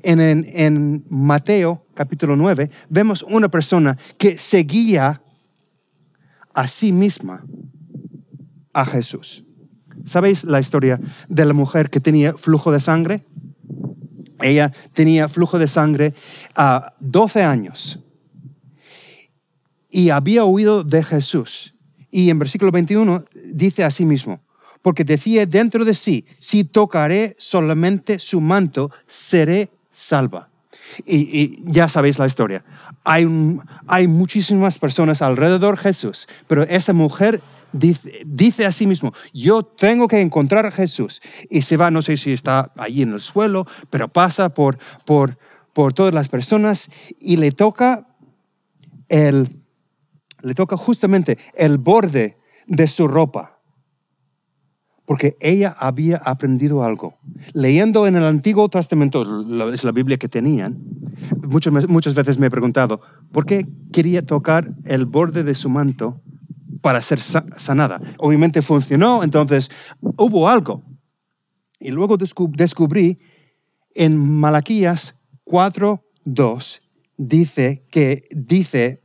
En, 0.02 1.04
Mateo 1.08 1.86
capítulo 1.94 2.36
9 2.36 2.70
vemos 2.90 3.22
una 3.22 3.48
persona 3.48 3.96
que 4.18 4.36
seguía 4.36 5.22
a 6.52 6.68
sí 6.68 6.92
misma 6.92 7.44
a 8.74 8.84
Jesús. 8.84 9.44
¿Sabéis 10.04 10.44
la 10.44 10.60
historia 10.60 11.00
de 11.28 11.46
la 11.46 11.54
mujer 11.54 11.88
que 11.88 12.00
tenía 12.00 12.34
flujo 12.34 12.70
de 12.70 12.80
sangre? 12.80 13.24
Ella 14.42 14.72
tenía 14.92 15.28
flujo 15.28 15.58
de 15.58 15.68
sangre 15.68 16.14
a 16.54 16.94
12 17.00 17.42
años 17.42 17.98
y 19.90 20.10
había 20.10 20.44
huido 20.44 20.84
de 20.84 21.02
Jesús. 21.02 21.74
Y 22.10 22.28
en 22.28 22.38
versículo 22.38 22.70
21 22.72 23.24
dice 23.52 23.84
a 23.84 23.90
sí 23.90 24.04
mismo, 24.04 24.40
porque 24.82 25.04
decía 25.04 25.46
dentro 25.46 25.84
de 25.84 25.94
sí, 25.94 26.24
si 26.38 26.64
tocaré 26.64 27.34
solamente 27.38 28.18
su 28.18 28.40
manto, 28.40 28.90
seré 29.06 29.70
salva. 29.90 30.48
Y, 31.06 31.62
ya 31.70 31.88
sabéis 31.88 32.18
la 32.18 32.26
historia. 32.26 32.64
Hay, 33.04 33.26
hay 33.86 34.08
muchísimas 34.08 34.78
personas 34.78 35.22
alrededor 35.22 35.76
de 35.76 35.82
Jesús, 35.82 36.26
pero 36.48 36.62
esa 36.64 36.92
mujer 36.92 37.42
dice, 37.72 38.22
dice, 38.26 38.66
a 38.66 38.72
sí 38.72 38.86
mismo, 38.86 39.12
yo 39.32 39.62
tengo 39.62 40.08
que 40.08 40.20
encontrar 40.20 40.66
a 40.66 40.70
Jesús. 40.70 41.20
Y 41.48 41.62
se 41.62 41.76
va, 41.76 41.90
no 41.90 42.02
sé 42.02 42.16
si 42.16 42.32
está 42.32 42.72
allí 42.76 43.02
en 43.02 43.12
el 43.12 43.20
suelo, 43.20 43.66
pero 43.90 44.08
pasa 44.08 44.48
por, 44.50 44.78
por, 45.04 45.38
por 45.72 45.92
todas 45.92 46.14
las 46.14 46.28
personas 46.28 46.90
y 47.18 47.36
le 47.36 47.52
toca 47.52 48.06
el, 49.08 49.60
le 50.42 50.54
toca 50.54 50.76
justamente 50.76 51.38
el 51.54 51.78
borde 51.78 52.38
de 52.66 52.86
su 52.86 53.08
ropa. 53.08 53.59
Porque 55.10 55.36
ella 55.40 55.74
había 55.76 56.18
aprendido 56.18 56.84
algo. 56.84 57.18
Leyendo 57.52 58.06
en 58.06 58.14
el 58.14 58.22
Antiguo 58.22 58.68
Testamento, 58.68 59.24
es 59.72 59.82
la 59.82 59.90
Biblia 59.90 60.16
que 60.18 60.28
tenían, 60.28 60.78
muchas, 61.42 61.88
muchas 61.88 62.14
veces 62.14 62.38
me 62.38 62.46
he 62.46 62.50
preguntado, 62.50 63.00
¿por 63.32 63.44
qué 63.44 63.66
quería 63.92 64.24
tocar 64.24 64.72
el 64.84 65.06
borde 65.06 65.42
de 65.42 65.56
su 65.56 65.68
manto 65.68 66.20
para 66.80 67.02
ser 67.02 67.20
sanada? 67.20 68.00
Obviamente 68.18 68.62
funcionó, 68.62 69.24
entonces 69.24 69.68
hubo 70.00 70.48
algo. 70.48 70.84
Y 71.80 71.90
luego 71.90 72.16
descubrí 72.16 73.18
en 73.96 74.16
Malaquías 74.16 75.16
4.2 75.44 76.82
dice 77.16 77.84
que 77.90 78.28
dice, 78.30 79.02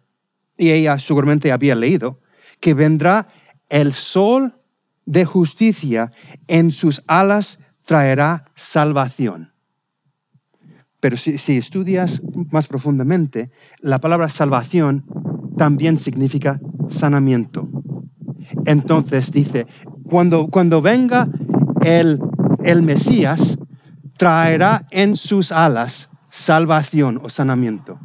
y 0.55 0.69
ella 0.69 0.99
seguramente 0.99 1.51
había 1.51 1.73
leído, 1.73 2.21
que 2.59 2.75
vendrá 2.75 3.27
el 3.69 3.91
sol 3.91 4.53
de 5.05 5.25
justicia, 5.25 6.11
en 6.47 6.71
sus 6.71 7.03
alas 7.07 7.59
traerá 7.85 8.45
salvación. 8.55 9.53
Pero 10.99 11.17
si, 11.17 11.37
si, 11.37 11.57
estudias 11.57 12.21
más 12.51 12.67
profundamente, 12.67 13.51
la 13.79 13.99
palabra 13.99 14.29
salvación 14.29 15.05
también 15.57 15.97
significa 15.97 16.59
sanamiento. 16.89 17.69
Entonces 18.65 19.31
dice, 19.31 19.67
cuando, 20.09 20.47
cuando 20.47 20.81
venga 20.81 21.27
el, 21.81 22.19
el 22.63 22.81
Mesías, 22.81 23.57
traerá 24.17 24.87
en 24.91 25.15
sus 25.15 25.51
alas 25.51 26.09
salvación 26.29 27.19
o 27.23 27.29
sanamiento. 27.29 27.99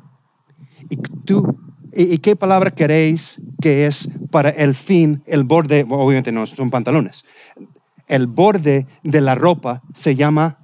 ¿Y, 0.88 0.97
tú, 0.97 1.59
y, 1.95 2.19
qué 2.19 2.37
palabra 2.37 2.71
queréis 2.71 3.40
que 3.61 3.87
es 3.87 4.09
para 4.31 4.51
el 4.51 4.75
fin, 4.75 5.23
el 5.27 5.45
borde, 5.45 5.87
obviamente 5.89 6.33
no 6.33 6.47
son 6.47 6.71
pantalones, 6.71 7.25
el 8.07 8.27
borde 8.27 8.87
de 9.03 9.21
la 9.21 9.35
ropa 9.35 9.83
se 9.95 10.17
llama 10.17 10.59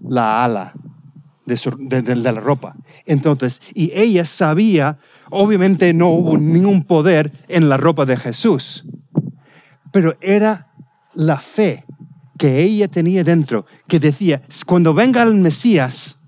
la 0.00 0.44
ala 0.44 0.74
de, 1.46 2.16
la 2.16 2.32
ropa. 2.32 2.76
Entonces, 3.06 3.60
y 3.74 3.90
ella 3.94 4.24
sabía, 4.24 4.98
obviamente 5.30 5.92
no 5.94 6.08
hubo 6.08 6.38
ningún 6.38 6.84
poder 6.84 7.32
en 7.48 7.68
la 7.68 7.76
ropa 7.76 8.04
de 8.04 8.16
Jesús, 8.16 8.84
pero 9.90 10.16
era 10.20 10.72
la 11.14 11.38
fe 11.38 11.84
que 12.38 12.62
ella 12.62 12.88
tenía 12.88 13.24
dentro, 13.24 13.66
que 13.86 13.98
decía, 13.98 14.42
cuando 14.66 14.94
venga 14.94 15.22
el 15.22 15.34
Mesías, 15.34 16.18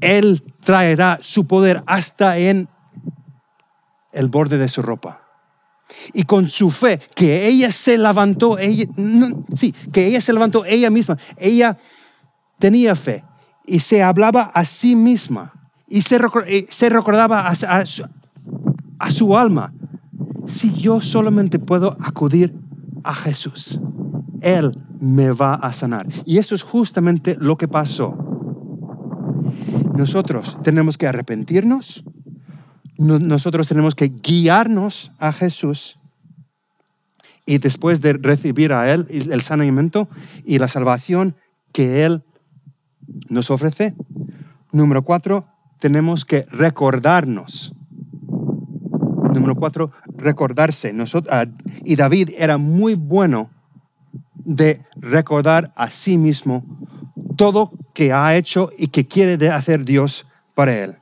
Él 0.00 0.42
traerá 0.62 1.18
su 1.22 1.46
poder 1.46 1.82
hasta 1.86 2.38
en 2.38 2.68
el 4.12 4.28
borde 4.28 4.58
de 4.58 4.68
su 4.68 4.82
ropa. 4.82 5.23
Y 6.12 6.24
con 6.24 6.48
su 6.48 6.70
fe, 6.70 7.00
que 7.14 7.46
ella 7.46 7.70
se 7.70 7.98
levantó, 7.98 8.58
ella, 8.58 8.86
sí, 9.54 9.74
que 9.92 10.06
ella 10.06 10.20
se 10.20 10.32
levantó 10.32 10.64
ella 10.64 10.90
misma, 10.90 11.18
ella 11.36 11.78
tenía 12.58 12.94
fe 12.94 13.24
y 13.66 13.80
se 13.80 14.02
hablaba 14.02 14.50
a 14.54 14.64
sí 14.64 14.96
misma 14.96 15.52
y 15.88 16.02
se, 16.02 16.18
eh, 16.46 16.66
se 16.70 16.88
recordaba 16.88 17.48
a, 17.48 17.52
a 18.98 19.10
su 19.10 19.38
alma, 19.38 19.72
si 20.46 20.72
yo 20.74 21.00
solamente 21.00 21.58
puedo 21.58 21.96
acudir 22.00 22.54
a 23.02 23.14
Jesús, 23.14 23.80
Él 24.40 24.72
me 25.00 25.30
va 25.30 25.54
a 25.54 25.72
sanar. 25.72 26.06
Y 26.24 26.38
eso 26.38 26.54
es 26.54 26.62
justamente 26.62 27.36
lo 27.38 27.56
que 27.56 27.68
pasó. 27.68 28.16
Nosotros 29.94 30.56
tenemos 30.62 30.98
que 30.98 31.06
arrepentirnos, 31.06 32.04
nosotros 32.96 33.68
tenemos 33.68 33.94
que 33.94 34.08
guiarnos 34.08 35.12
a 35.18 35.32
Jesús 35.32 35.98
y 37.46 37.58
después 37.58 38.00
de 38.00 38.14
recibir 38.14 38.72
a 38.72 38.92
Él 38.92 39.06
el 39.10 39.42
saneamiento 39.42 40.08
y 40.44 40.58
la 40.58 40.68
salvación 40.68 41.36
que 41.72 42.04
Él 42.04 42.22
nos 43.28 43.50
ofrece, 43.50 43.94
número 44.72 45.02
cuatro, 45.02 45.46
tenemos 45.78 46.24
que 46.24 46.46
recordarnos. 46.50 47.74
Número 49.32 49.56
cuatro, 49.56 49.92
recordarse. 50.16 50.94
Ah, 51.30 51.46
y 51.84 51.96
David 51.96 52.30
era 52.38 52.56
muy 52.56 52.94
bueno 52.94 53.50
de 54.44 54.82
recordar 54.96 55.72
a 55.76 55.90
sí 55.90 56.16
mismo 56.16 56.64
todo 57.36 57.72
que 57.94 58.12
ha 58.12 58.36
hecho 58.36 58.70
y 58.76 58.88
que 58.88 59.06
quiere 59.06 59.50
hacer 59.50 59.84
Dios 59.84 60.26
para 60.54 60.76
él. 60.76 60.96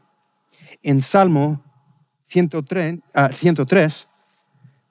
En 0.83 1.01
Salmo 1.01 1.63
103, 2.33 3.01
103 3.35 4.09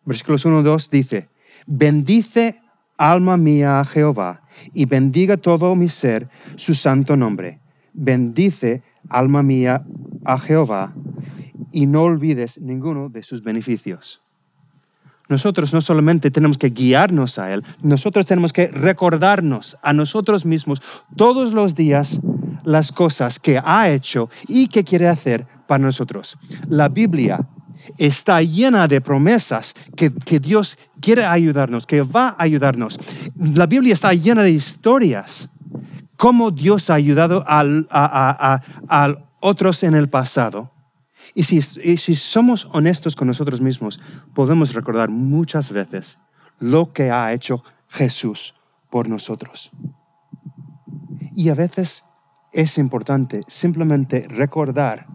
versículos 0.06 0.46
1 0.46 0.60
y 0.60 0.64
2 0.64 0.90
dice, 0.92 1.30
bendice 1.66 2.62
alma 2.98 3.36
mía 3.36 3.80
a 3.80 3.86
Jehová 3.86 4.44
y 4.74 4.86
bendiga 4.86 5.38
todo 5.38 5.76
mi 5.76 5.90
ser 5.90 6.30
su 6.56 6.76
santo 6.76 7.18
nombre. 7.18 7.60
Bendice 7.94 8.84
alma 9.10 9.42
mía 9.42 9.84
a 10.24 10.38
Jehová 10.38 10.94
y 11.72 11.88
no 11.88 12.04
olvides 12.04 12.62
ninguno 12.62 13.10
de 13.10 13.24
sus 13.24 13.42
beneficios. 13.44 14.22
Nosotros 15.28 15.74
no 15.74 15.82
solamente 15.82 16.30
tenemos 16.30 16.58
que 16.58 16.70
guiarnos 16.70 17.40
a 17.40 17.54
Él, 17.54 17.64
nosotros 17.82 18.26
tenemos 18.28 18.54
que 18.54 18.68
recordarnos 18.68 19.78
a 19.82 19.94
nosotros 19.94 20.46
mismos 20.46 20.82
todos 21.16 21.54
los 21.54 21.74
días 21.74 22.20
las 22.64 22.92
cosas 22.92 23.40
que 23.40 23.60
ha 23.64 23.90
hecho 23.90 24.30
y 24.48 24.68
que 24.68 24.84
quiere 24.84 25.08
hacer 25.08 25.48
para 25.72 25.86
nosotros. 25.86 26.38
La 26.68 26.90
Biblia 26.90 27.48
está 27.98 28.42
llena 28.42 28.90
de 28.90 29.00
promesas 29.00 29.74
que, 29.96 30.10
Dios 30.40 30.78
quiere 31.00 31.24
ayudarnos, 31.24 31.88
que 31.88 32.02
va 32.02 32.30
a 32.30 32.44
ayudarnos. 32.44 33.00
La 33.36 33.68
Biblia 33.68 33.94
está 33.94 34.14
llena 34.14 34.44
de 34.44 34.52
historias, 34.52 35.48
cómo 36.18 36.52
Dios 36.52 36.90
ha 36.90 36.96
ayudado 36.96 37.46
a 37.48 38.60
otros 39.40 39.84
en 39.84 39.94
el 39.94 40.10
pasado 40.10 40.72
y 41.34 41.44
si, 41.44 42.16
somos 42.18 42.68
honestos 42.74 43.16
con 43.16 43.30
nosotros 43.30 43.62
mismos, 43.62 44.02
podemos 44.34 44.74
recordar 44.74 45.10
muchas 45.10 45.72
veces 45.72 46.18
lo 46.60 46.92
que 46.92 47.12
ha 47.12 47.32
hecho 47.32 47.64
Jesús 47.88 48.56
por 48.90 49.08
nosotros. 49.08 49.72
Y 51.34 51.48
a 51.48 51.56
veces 51.56 52.04
es 52.52 52.78
importante 52.78 53.44
simplemente 53.48 54.28
recordar 54.28 55.08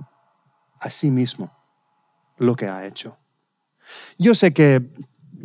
a 0.80 0.90
sí 0.90 1.10
mismo 1.10 1.52
lo 2.38 2.54
que 2.54 2.66
ha 2.66 2.86
hecho. 2.86 3.16
Yo 4.18 4.34
sé 4.34 4.52
que 4.52 4.90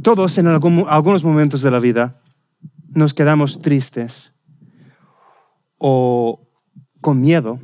todos 0.03 0.37
en 0.37 0.47
algunos 0.47 1.23
momentos 1.23 1.61
de 1.61 1.71
la 1.71 1.79
vida 1.79 2.21
nos 2.89 3.13
quedamos 3.13 3.61
tristes 3.61 4.33
o 5.77 6.47
con 7.01 7.21
miedo 7.21 7.59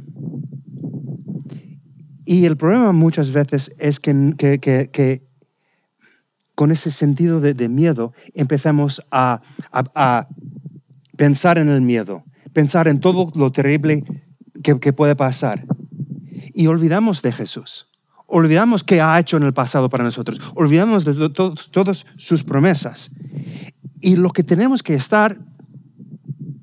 y 2.27 2.45
el 2.45 2.57
problema 2.57 2.91
muchas 2.91 3.31
veces 3.31 3.73
es 3.79 4.01
que, 4.01 5.23
con 6.55 6.71
ese 6.71 6.91
sentido 6.91 7.39
de, 7.39 7.69
miedo 7.69 8.11
empezamos 8.33 9.01
a, 9.11 9.41
pensar 11.15 11.57
en 11.57 11.69
el 11.69 11.81
miedo, 11.81 12.25
pensar 12.51 12.89
en 12.89 12.99
todo 12.99 13.31
lo 13.33 13.53
terrible 13.53 14.03
que, 14.61 14.91
puede 14.91 15.15
pasar. 15.15 15.65
Y 16.53 16.67
olvidamos 16.67 17.21
de 17.21 17.31
Jesús. 17.31 17.87
Olvidamos 18.25 18.83
qué 18.83 19.01
ha 19.01 19.17
hecho 19.19 19.37
en 19.37 19.43
el 19.43 19.53
pasado 19.53 19.89
para 19.89 20.03
nosotros. 20.03 20.39
Olvidamos 20.55 21.05
de 21.05 21.29
todas 21.29 22.05
sus 22.17 22.43
promesas. 22.43 23.09
Y 24.01 24.17
lo 24.17 24.31
que 24.31 24.43
tenemos 24.43 24.83
que 24.83 24.93
estar, 24.93 25.39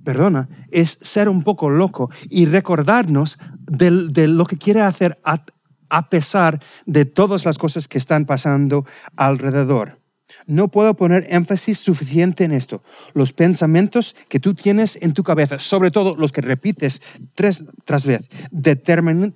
perdona, 0.05 0.49
es 0.71 0.99
ser 1.01 1.29
un 1.29 1.43
poco 1.43 1.71
loco 1.71 2.11
y 2.29 2.47
recordarnos 2.47 3.39
de, 3.67 4.29
lo 4.29 4.45
que 4.45 4.59
quiere 4.59 4.83
hacer 4.83 5.19
a 5.25 6.09
pesar 6.11 6.61
de 6.85 7.07
todas 7.07 7.45
las 7.45 7.57
cosas 7.57 7.89
que 7.89 7.99
están 7.99 8.27
pasando 8.27 8.85
alrededor. 9.17 10.04
No 10.47 10.69
puedo 10.69 10.95
poner 10.95 11.27
énfasis 11.31 11.79
suficiente 11.79 12.45
en 12.45 12.53
esto. 12.53 12.83
Los 13.15 13.33
pensamientos 13.33 14.15
que 14.29 14.41
tú 14.41 14.55
tienes 14.55 14.97
en 15.03 15.15
tu 15.15 15.23
cabeza, 15.23 15.59
sobre 15.59 15.91
todo 15.91 16.17
los 16.17 16.33
que 16.33 16.43
repites 16.43 17.01
tres 17.35 17.65
tras 17.85 18.05
vez, 18.05 18.29
determinan 18.51 19.31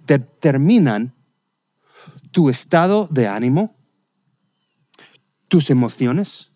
tu 2.30 2.50
estado 2.50 3.08
de 3.10 3.26
ánimo, 3.26 3.74
tus 5.48 5.70
emociones, 5.70 6.50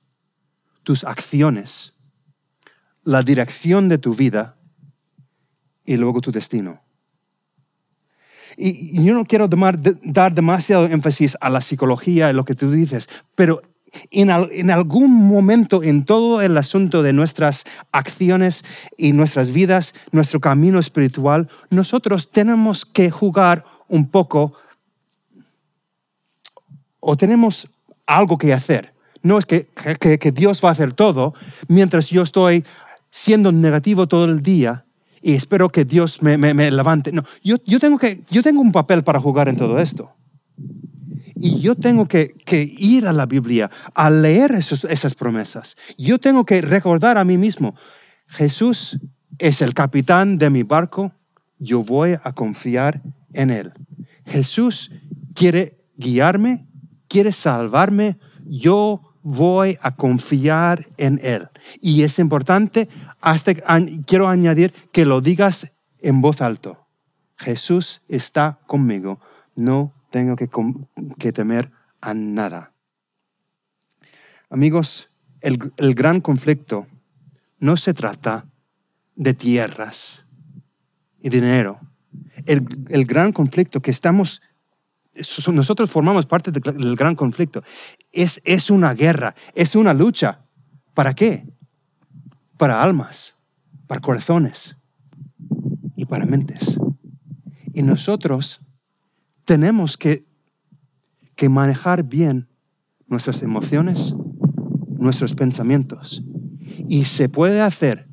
tus 0.82 1.04
acciones, 1.04 1.94
la 3.04 3.22
dirección 3.22 3.88
de 3.88 3.98
tu 3.98 4.14
vida 4.14 4.56
y 5.84 5.96
luego 5.96 6.20
tu 6.20 6.30
destino. 6.30 6.82
Y 8.56 9.02
yo 9.02 9.14
no 9.14 9.24
quiero 9.24 9.48
dar 9.48 10.34
demasiado 10.34 10.86
énfasis 10.86 11.38
a 11.40 11.48
la 11.48 11.62
psicología 11.62 12.30
y 12.30 12.34
lo 12.34 12.44
que 12.44 12.54
tú 12.54 12.70
dices, 12.70 13.08
pero 13.34 13.62
en, 14.10 14.70
algún 14.70 15.12
momento 15.12 15.82
en 15.82 16.04
todo 16.04 16.42
el 16.42 16.56
asunto 16.56 17.02
de 17.02 17.12
nuestras 17.12 17.64
acciones 17.92 18.64
y 18.96 19.12
nuestras 19.12 19.52
vidas, 19.52 19.94
nuestro 20.10 20.40
camino 20.40 20.78
espiritual, 20.78 21.48
nosotros 21.70 22.30
tenemos 22.30 22.84
que 22.84 23.10
jugar 23.10 23.64
un 23.88 24.08
poco 24.08 24.54
o 27.00 27.16
tenemos 27.16 27.68
algo 28.06 28.38
que 28.38 28.52
hacer. 28.52 28.92
No 29.22 29.38
es 29.38 29.46
que, 29.46 29.68
que, 30.00 30.32
Dios 30.32 30.60
va 30.64 30.70
a 30.70 30.72
hacer 30.72 30.92
todo 30.92 31.34
mientras 31.68 32.10
yo 32.10 32.22
estoy 32.22 32.64
siendo 33.10 33.52
negativo 33.52 34.08
todo 34.08 34.24
el 34.24 34.42
día 34.42 34.84
y 35.20 35.34
espero 35.34 35.68
que 35.68 35.84
Dios 35.84 36.22
me, 36.22 36.36
me, 36.36 36.70
levante. 36.70 37.12
No, 37.12 37.24
yo, 37.44 37.56
yo, 37.64 37.78
tengo 37.78 37.98
que, 37.98 38.22
yo 38.30 38.42
tengo 38.42 38.60
un 38.60 38.72
papel 38.72 39.04
para 39.04 39.20
jugar 39.20 39.48
en 39.48 39.56
todo 39.56 39.78
esto. 39.78 40.10
Y 41.36 41.60
yo 41.60 41.74
tengo 41.74 42.06
que, 42.06 42.34
ir 42.78 43.06
a 43.06 43.12
la 43.12 43.26
Biblia, 43.26 43.70
a 43.94 44.10
leer 44.10 44.52
esas 44.52 45.14
promesas. 45.14 45.76
Yo 45.98 46.18
tengo 46.18 46.44
que 46.44 46.60
recordar 46.60 47.18
a 47.18 47.24
mí 47.24 47.38
mismo, 47.38 47.74
Jesús 48.26 48.98
es 49.38 49.62
el 49.62 49.74
capitán 49.74 50.38
de 50.38 50.50
mi 50.50 50.62
barco, 50.62 51.12
yo 51.58 51.84
voy 51.84 52.16
a 52.22 52.32
confiar 52.32 53.02
en 53.32 53.50
Él. 53.50 53.72
Jesús 54.26 54.90
quiere 55.34 55.78
guiarme, 55.96 56.66
quiere 57.08 57.32
salvarme, 57.32 58.18
yo 58.44 59.16
voy 59.22 59.78
a 59.82 59.94
confiar 59.94 60.88
en 60.96 61.20
Él. 61.22 61.48
Y 61.80 62.02
es 62.02 62.18
importante, 62.18 62.88
quiero 64.06 64.28
añadir 64.28 64.72
que 64.92 65.06
lo 65.06 65.20
digas 65.20 65.72
en 66.00 66.20
voz 66.20 66.40
alto. 66.40 66.86
Jesús 67.36 68.02
está 68.08 68.60
conmigo, 68.66 69.20
no 69.54 69.92
tengo 70.12 70.36
que, 70.36 71.32
temer 71.32 71.72
a 72.00 72.14
nada. 72.14 72.72
Amigos, 74.50 75.10
el, 75.40 75.72
el 75.78 75.94
gran 75.94 76.20
conflicto 76.20 76.86
no 77.58 77.76
se 77.76 77.94
trata 77.94 78.46
de 79.16 79.34
tierras 79.34 80.24
y 81.18 81.30
dinero. 81.30 81.80
El, 82.46 82.84
el, 82.90 83.04
gran 83.06 83.32
conflicto 83.32 83.80
que 83.80 83.90
estamos, 83.90 84.42
nosotros 85.52 85.90
formamos 85.90 86.26
parte 86.26 86.50
del 86.50 86.96
gran 86.96 87.16
conflicto, 87.16 87.64
es, 88.12 88.40
es 88.44 88.70
una 88.70 88.94
guerra, 88.94 89.34
es 89.54 89.74
una 89.74 89.94
lucha. 89.94 90.44
¿Para 90.92 91.14
qué? 91.14 91.46
Para 92.58 92.82
almas, 92.82 93.36
para 93.86 94.00
corazones 94.00 94.76
y 95.96 96.04
para 96.04 96.26
mentes. 96.26 96.78
Y 97.72 97.82
nosotros 97.82 98.60
tenemos 99.52 99.98
que, 99.98 100.24
que 101.36 101.50
manejar 101.50 102.04
bien 102.04 102.48
nuestras 103.06 103.42
emociones, 103.42 104.14
nuestros 104.96 105.34
pensamientos. 105.34 106.24
Y 106.88 107.04
se 107.04 107.28
puede 107.28 107.60
hacer, 107.60 108.08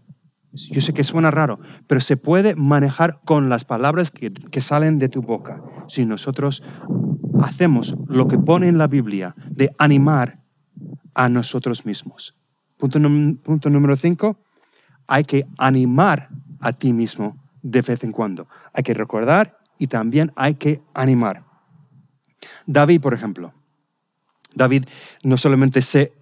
yo 0.52 0.82
sé 0.82 0.94
que 0.94 1.06
suena 1.06 1.32
raro, 1.32 1.62
pero 1.88 2.02
se 2.02 2.18
puede 2.18 2.56
manejar 2.56 3.22
con 3.24 3.48
las 3.48 3.64
palabras 3.64 4.12
que, 4.12 4.34
que 4.34 4.60
salen 4.60 5.00
de 5.00 5.08
tu 5.08 5.22
boca. 5.22 5.64
Si 5.88 6.04
nosotros 6.04 6.62
hacemos 7.42 7.96
lo 8.10 8.28
que 8.28 8.38
pone 8.38 8.68
en 8.68 8.78
la 8.78 8.88
Biblia 8.88 9.34
de 9.50 9.74
animar 9.78 10.42
a 11.14 11.30
nosotros 11.30 11.86
mismos. 11.86 12.36
Punto, 12.76 13.00
punto 13.44 13.70
número 13.70 13.96
cinco, 13.96 14.42
hay 15.08 15.24
que 15.24 15.48
animar 15.58 16.32
a 16.60 16.74
ti 16.74 16.92
mismo 16.92 17.42
de 17.62 17.82
vez 17.82 18.04
en 18.04 18.12
cuando. 18.12 18.50
Hay 18.74 18.84
que 18.84 18.94
recordar 18.94 19.59
y 19.80 19.88
también 19.88 20.32
hay 20.36 20.54
que 20.54 20.82
animar. 20.94 21.44
David, 22.68 23.02
por 23.02 23.16
ejemplo. 23.16 23.54
David 24.54 24.86
no 25.24 25.38
solamente 25.38 25.82
se 25.82 26.14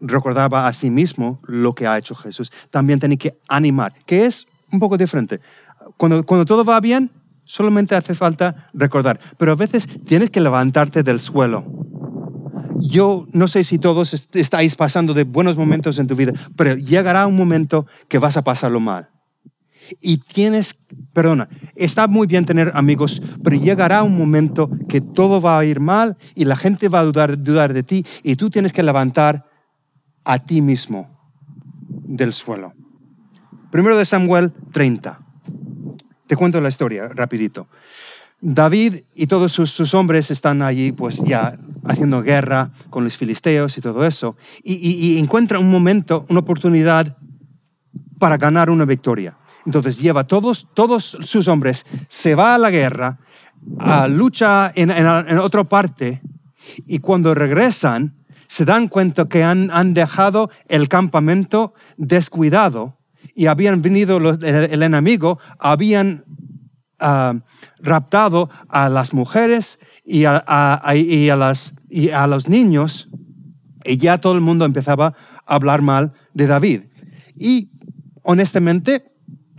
recordaba 0.00 0.68
a 0.68 0.72
sí 0.72 0.90
mismo 0.90 1.40
lo 1.44 1.74
que 1.74 1.86
ha 1.86 1.98
hecho 1.98 2.14
Jesús, 2.14 2.52
también 2.70 3.00
tenía 3.00 3.18
que 3.18 3.32
animar, 3.48 3.94
que 4.06 4.26
es 4.26 4.46
un 4.70 4.78
poco 4.78 4.96
diferente. 4.96 5.40
Cuando, 5.96 6.24
cuando 6.24 6.44
todo 6.44 6.64
va 6.64 6.78
bien, 6.80 7.10
Solamente 7.50 7.96
hace 7.96 8.14
falta 8.14 8.62
recordar. 8.72 9.18
Pero 9.36 9.50
a 9.50 9.56
veces 9.56 9.88
tienes 10.04 10.30
que 10.30 10.40
levantarte 10.40 11.02
del 11.02 11.18
suelo. 11.18 11.64
Yo 12.78 13.26
no 13.32 13.48
sé 13.48 13.64
si 13.64 13.80
todos 13.80 14.28
estáis 14.34 14.76
pasando 14.76 15.14
de 15.14 15.24
buenos 15.24 15.56
momentos 15.56 15.98
en 15.98 16.06
tu 16.06 16.14
vida, 16.14 16.32
pero 16.54 16.76
llegará 16.76 17.26
un 17.26 17.34
momento 17.34 17.86
que 18.08 18.20
vas 18.20 18.36
a 18.36 18.44
pasarlo 18.44 18.78
mal. 18.78 19.08
Y 20.00 20.18
tienes, 20.18 20.78
perdona, 21.12 21.48
está 21.74 22.06
muy 22.06 22.26
bien 22.26 22.44
tener 22.44 22.72
amigos, 22.74 23.22
pero 23.42 23.56
llegará 23.56 24.02
un 24.02 24.16
momento 24.16 24.70
que 24.88 25.00
todo 25.00 25.40
va 25.40 25.58
a 25.58 25.64
ir 25.64 25.80
mal 25.80 26.16
y 26.34 26.44
la 26.44 26.56
gente 26.56 26.88
va 26.88 27.00
a 27.00 27.04
dudar, 27.04 27.42
dudar 27.42 27.72
de 27.72 27.82
ti 27.82 28.04
y 28.22 28.36
tú 28.36 28.50
tienes 28.50 28.72
que 28.72 28.82
levantar 28.82 29.46
a 30.24 30.38
ti 30.38 30.60
mismo 30.60 31.08
del 31.88 32.32
suelo. 32.32 32.72
Primero 33.70 33.96
de 33.96 34.04
Samuel 34.04 34.52
30. 34.72 35.20
Te 36.26 36.36
cuento 36.36 36.60
la 36.60 36.68
historia 36.68 37.08
rapidito. 37.08 37.68
David 38.40 39.02
y 39.14 39.26
todos 39.26 39.52
sus, 39.52 39.94
hombres 39.94 40.30
están 40.30 40.62
allí 40.62 40.92
pues 40.92 41.20
ya 41.24 41.58
haciendo 41.84 42.22
guerra 42.22 42.72
con 42.88 43.04
los 43.04 43.16
filisteos 43.16 43.76
y 43.76 43.80
todo 43.80 44.04
eso, 44.04 44.36
y, 44.62 44.74
y, 44.74 45.18
encuentra 45.18 45.58
un 45.58 45.70
momento, 45.70 46.24
una 46.28 46.40
oportunidad 46.40 47.16
para 48.18 48.38
ganar 48.38 48.70
una 48.70 48.84
victoria. 48.84 49.36
Entonces 49.66 49.98
lleva 49.98 50.24
todos, 50.24 50.68
todos 50.74 51.18
sus 51.22 51.48
hombres, 51.48 51.84
se 52.08 52.34
va 52.34 52.54
a 52.54 52.58
la 52.58 52.70
guerra, 52.70 53.18
a 53.78 54.08
lucha 54.08 54.72
en, 54.74 54.90
en, 54.90 55.38
otra 55.38 55.64
parte, 55.64 56.22
y 56.86 56.98
cuando 56.98 57.34
regresan, 57.34 58.16
se 58.48 58.64
dan 58.64 58.88
cuenta 58.88 59.26
que 59.26 59.44
han, 59.44 59.70
han 59.70 59.94
dejado 59.94 60.50
el 60.68 60.88
campamento 60.88 61.74
descuidado 61.96 62.98
y 63.34 63.46
habían 63.46 63.80
venido 63.80 64.18
el, 64.18 64.82
enemigo, 64.82 65.38
habían 65.58 66.24
ah, 66.98 67.34
raptado 67.78 68.50
a 68.68 68.88
las 68.88 69.14
mujeres 69.14 69.78
y 70.04 70.24
a, 70.24 70.42
las, 71.38 71.74
y 71.88 72.10
a 72.10 72.26
los 72.26 72.48
niños, 72.48 73.08
y 73.84 73.96
ya 73.96 74.18
todo 74.18 74.34
el 74.34 74.40
mundo 74.40 74.64
empezaba 74.64 75.14
a 75.46 75.54
hablar 75.54 75.80
mal 75.80 76.12
de 76.34 76.46
David. 76.46 76.82
Y 77.36 77.70
honestamente, 78.22 79.09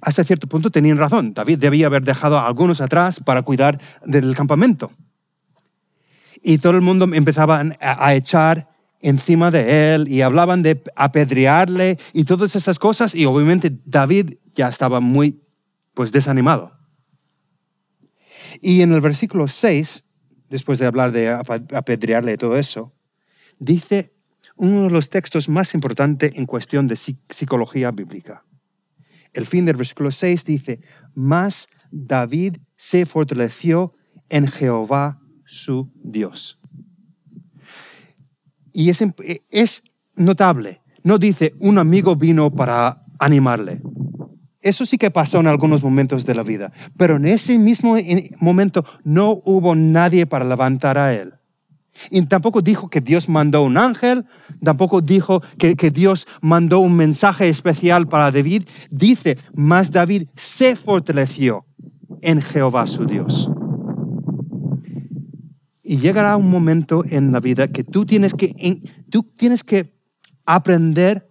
hasta 0.02 0.24
cierto 0.24 0.48
punto 0.48 0.72
tenían 0.72 0.98
razón. 0.98 1.34
David 1.34 1.60
debía 1.60 1.88
haber 1.88 2.04
dejado 2.04 2.38
a 2.38 2.48
algunos 2.48 2.82
atrás 2.82 3.20
para 3.24 3.44
cuidar 3.44 3.80
del 4.06 4.36
campamento. 4.36 4.92
Y 6.42 6.58
todo 6.58 6.74
el 6.74 6.82
mundo 6.82 7.08
empezaba 7.14 7.64
a 7.80 8.16
echar 8.16 8.68
encima 9.02 9.52
de 9.52 9.96
él 9.96 10.08
y 10.08 10.22
hablaban 10.22 10.64
de 10.64 10.82
apedrearle 10.96 11.98
y 12.14 12.24
todas 12.24 12.56
esas 12.56 12.80
cosas 12.80 13.16
y 13.16 13.26
obviamente 13.26 13.72
David 13.86 14.36
ya 14.54 14.70
estaba 14.70 15.00
muy 15.00 15.42
pues 15.94 16.12
desanimado. 16.12 16.72
Y 18.62 18.82
en 18.82 18.94
el 18.94 19.02
versículo 19.02 19.48
6, 19.48 20.04
después 20.50 20.80
de 20.80 20.86
hablar 20.86 21.12
de 21.12 21.30
apedrearle 21.30 22.34
y 22.34 22.38
todo 22.38 22.58
eso, 22.58 22.94
dice 23.60 24.14
uno 24.56 24.84
de 24.84 24.90
los 24.90 25.10
textos 25.10 25.50
más 25.50 25.74
importantes 25.74 26.34
en 26.36 26.46
cuestión 26.46 26.88
de 26.88 26.96
psicología 26.96 27.92
bíblica. 27.92 28.44
El 29.34 29.46
fin 29.46 29.66
del 29.66 29.78
versículo 29.78 30.12
6 30.12 30.46
dice, 30.46 30.80
más 31.14 31.68
David 31.92 32.58
se 32.76 33.06
fortaleció 33.06 33.94
en 34.30 34.48
Jehová 34.48 35.20
su 35.46 35.92
Dios. 36.04 36.60
Y 38.74 38.90
es, 38.90 39.04
es 39.50 39.84
notable. 40.16 40.82
No 41.04 41.18
dice, 41.18 41.54
un 41.60 41.78
amigo 41.78 42.16
vino 42.16 42.52
para 42.52 43.04
animarle. 43.20 43.82
Eso 44.62 44.86
sí 44.86 44.98
que 44.98 45.10
pasó 45.10 45.40
en 45.40 45.48
algunos 45.48 45.82
momentos 45.82 46.26
de 46.26 46.36
la 46.36 46.44
vida, 46.44 46.72
pero 46.96 47.16
en 47.16 47.26
ese 47.26 47.58
mismo 47.58 47.98
momento 48.40 48.86
no 49.04 49.32
hubo 49.46 49.76
nadie 49.76 50.28
para 50.28 50.46
levantar 50.46 51.00
a 51.00 51.14
él. 51.16 51.34
Y 52.10 52.22
tampoco 52.26 52.62
dijo 52.62 52.90
que 52.90 53.02
Dios 53.02 53.30
mandó 53.30 53.64
un 53.64 53.78
ángel, 53.78 54.26
tampoco 54.64 55.02
dijo 55.02 55.42
que, 55.58 55.76
que, 55.76 55.92
Dios 55.92 56.28
mandó 56.42 56.80
un 56.80 56.96
mensaje 56.96 57.50
especial 57.50 58.08
para 58.08 58.32
David. 58.32 58.64
Dice, 58.90 59.38
más 59.54 59.92
David 59.92 60.28
se 60.36 60.76
fortaleció 60.76 61.66
en 62.22 62.42
Jehová 62.42 62.88
su 62.88 63.06
Dios. 63.06 63.50
Y 65.84 65.98
llegará 65.98 66.38
un 66.38 66.50
momento 66.50 67.04
en 67.10 67.32
la 67.32 67.40
vida 67.40 67.68
que 67.68 67.84
tú 67.84 68.06
tienes 68.06 68.34
que, 68.34 68.82
tú 69.10 69.24
tienes 69.36 69.64
que 69.64 69.94
aprender 70.46 71.30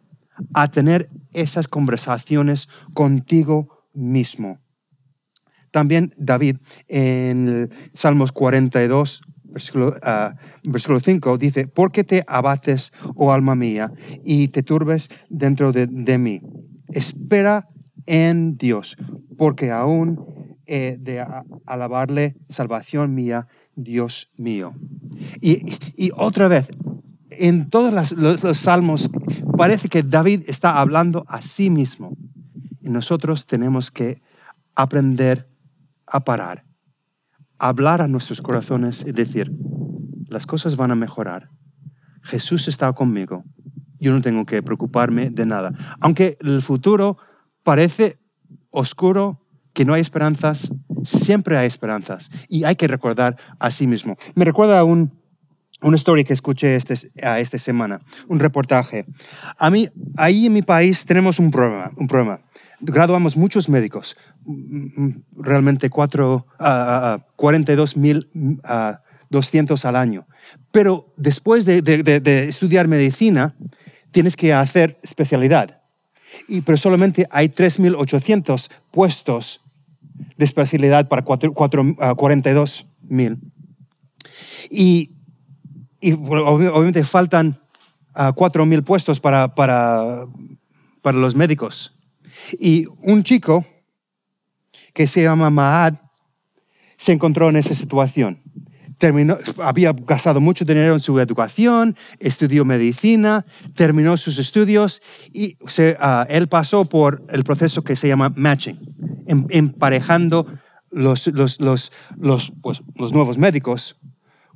a 0.55 0.71
tener 0.71 1.11
esas 1.33 1.69
conversaciones 1.69 2.69
contigo 2.93 3.87
mismo. 3.95 4.59
También 5.71 6.13
David 6.17 6.57
en 6.89 7.71
Salmos 7.95 8.33
42, 8.33 9.23
versículo, 9.53 9.89
uh, 9.89 10.35
versículo 10.65 11.01
5, 11.01 11.39
dice, 11.39 11.69
¿por 11.69 11.93
qué 11.93 12.05
te 12.05 12.25
abates, 12.27 12.93
oh 13.17 13.33
alma 13.33 13.55
mía, 13.55 13.93
y 14.25 14.49
te 14.49 14.63
turbes 14.63 15.11
dentro 15.29 15.73
de, 15.73 16.19
mí? 16.19 16.41
Espera 16.89 17.69
en 18.07 18.57
Dios, 18.57 18.97
porque 19.37 19.71
aún 19.71 20.57
he 20.67 20.97
de 20.99 21.25
alabarle 21.67 22.37
salvación 22.49 23.15
mía 23.15 23.47
Dios 23.75 24.31
mío. 24.37 24.75
Y, 25.41 26.11
otra 26.15 26.49
vez, 26.49 26.69
en 27.31 27.71
todos 27.71 28.13
los 28.17 28.59
salmos 28.59 29.11
parece 29.57 29.89
que 29.89 30.03
David 30.03 30.45
está 30.47 30.81
hablando 30.81 31.25
a 31.29 31.43
sí 31.43 31.71
mismo. 31.71 32.17
Y 32.81 32.91
nosotros 32.91 33.47
tenemos 33.47 33.91
que 33.91 34.23
aprender 34.75 35.49
a 36.07 36.21
parar, 36.21 36.65
hablar 37.61 38.01
a 38.01 38.09
nuestros 38.09 38.41
corazones 38.41 39.05
y 39.07 39.13
decir, 39.13 39.53
las 40.29 40.47
cosas 40.47 40.77
van 40.77 40.91
a 40.91 40.95
mejorar. 40.95 41.51
Jesús 42.23 42.67
está 42.69 42.93
conmigo. 42.93 43.45
Yo 44.01 44.13
no 44.13 44.23
tengo 44.23 44.47
que 44.47 44.63
preocuparme 44.63 45.31
de 45.31 45.45
nada. 45.45 45.97
Aunque 46.01 46.39
el 46.41 46.63
futuro 46.63 47.19
parece 47.63 48.19
oscuro, 48.71 49.47
que 49.75 49.85
no 49.85 49.93
hay 49.93 50.01
esperanzas, 50.01 50.73
siempre 51.05 51.57
hay 51.59 51.67
esperanzas. 51.67 52.31
Y 52.49 52.65
hay 52.65 52.77
que 52.77 52.89
recordar 52.89 53.37
a 53.59 53.71
sí 53.71 53.87
mismo. 53.87 54.17
Me 54.35 54.45
recuerda 54.45 54.79
a 54.79 54.85
un, 54.85 55.21
una 55.83 55.97
historia 55.97 56.25
que 56.25 56.33
escuché 56.33 56.77
este, 56.77 56.95
a 57.23 57.41
esta 57.41 57.59
semana, 57.59 58.01
un 58.27 58.41
reportaje. 58.41 59.05
A 59.59 59.71
mí, 59.71 59.87
ahí 60.17 60.47
en 60.47 60.55
mi 60.55 60.63
país 60.63 61.05
tenemos 61.05 61.39
un 61.39 61.51
problema. 61.51 61.91
Un 61.97 62.07
problema. 62.07 62.41
Graduamos 62.83 63.37
muchos 63.37 63.69
médicos, 63.69 64.17
mm, 64.45 65.05
mm, 65.05 65.23
realmente 65.37 65.91
cuatro, 65.91 66.47
ah, 66.59 67.19
ah, 67.21 67.27
42.200 67.37 69.85
al 69.85 69.97
año. 69.97 70.27
Pero 70.73 71.13
después 71.17 71.67
de, 71.67 72.47
estudiar 72.49 72.89
medicina, 72.89 73.55
tienes 74.11 74.35
que 74.37 74.55
hacer 74.55 74.99
especialidad. 75.03 75.83
Y, 76.49 76.63
pero 76.63 76.79
solamente 76.79 77.27
hay 77.31 77.49
3.800 77.49 78.71
puestos 78.91 79.61
de 80.39 80.45
especialidad 80.45 81.09
para 81.09 81.23
cuatro- 81.23 81.53
cuatro, 81.53 81.85
ah, 82.01 82.15
42.000. 82.15 83.39
Y, 84.71 85.17
y, 86.01 86.13
obviamente 86.13 87.05
faltan 87.05 87.61
ah, 88.15 88.33
4.000 88.33 88.83
puestos 88.85 89.21
para, 89.21 89.55
para, 89.55 90.27
para 91.03 91.19
los 91.19 91.35
médicos. 91.35 91.95
Y 92.59 92.87
un 93.03 93.23
chico 93.25 93.65
que 94.93 95.07
se 95.07 95.23
llama 95.23 95.51
Maad 95.51 95.95
se 96.97 97.13
encontró 97.13 97.49
en 97.49 97.57
esa 97.57 97.75
situación. 97.75 98.43
Terminó, 98.99 99.39
había 99.59 99.93
gastado 99.93 100.41
mucho 100.41 100.67
dinero 100.67 100.93
en 100.93 101.01
su 101.01 101.19
educación, 101.19 101.97
estudió 102.19 102.67
medicina, 102.67 103.47
terminó 103.75 104.19
sus 104.19 104.39
estudios 104.39 105.01
y 105.33 105.57
ah, 105.99 106.27
él 106.29 106.49
pasó 106.49 106.85
por 106.85 107.25
el 107.31 107.43
proceso 107.43 107.83
que 107.83 107.97
se 107.97 108.09
llama 108.09 108.31
matching, 108.37 108.79
em- 109.27 109.47
emparejando 109.49 110.47
pues, 110.91 111.27
los 112.95 113.13
nuevos 113.13 113.39
médicos 113.39 113.97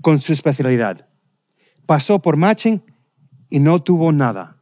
con 0.03 0.21
su 0.21 0.35
especialidad. 0.35 1.09
Pasó 1.87 2.21
por 2.21 2.37
matching 2.37 2.83
y 3.49 3.61
no 3.61 3.83
tuvo 3.83 4.13
nada. 4.13 4.59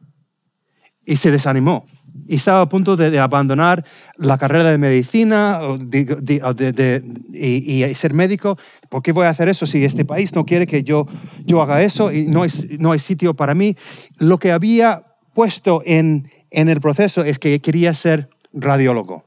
Y 1.05 1.17
se 1.17 1.31
desanimó. 1.31 1.85
Y 2.27 2.35
estaba 2.35 2.61
a 2.61 2.69
punto 2.69 2.95
de, 2.95 3.11
de 3.11 3.19
abandonar 3.19 3.83
la 4.17 4.37
carrera 4.37 4.71
de 4.71 4.77
medicina 4.77 5.59
o 5.61 5.77
de- 5.77 7.03
y, 7.33 7.83
y 7.83 7.95
ser 7.95 8.13
médico. 8.13 8.57
¿Por 8.89 9.01
qué 9.01 9.11
voy 9.11 9.25
a 9.25 9.29
hacer 9.29 9.49
eso 9.49 9.65
si 9.65 9.83
este 9.83 10.05
país 10.05 10.33
no 10.35 10.45
quiere 10.45 10.65
que 10.67 10.83
yo, 10.83 11.07
yo 11.45 11.61
haga 11.61 11.81
eso 11.81 12.11
y 12.11 12.25
no 12.27 12.43
hay, 12.43 12.49
no 12.79 12.91
hay 12.91 12.99
sitio 12.99 13.33
para 13.33 13.55
mí? 13.55 13.75
Lo 14.17 14.37
que 14.37 14.51
había 14.51 15.03
puesto 15.33 15.81
en, 15.85 16.29
en 16.51 16.69
el 16.69 16.79
proceso 16.79 17.23
es 17.23 17.39
que 17.39 17.59
quería 17.59 17.93
ser 17.93 18.29
radiólogo. 18.53 19.25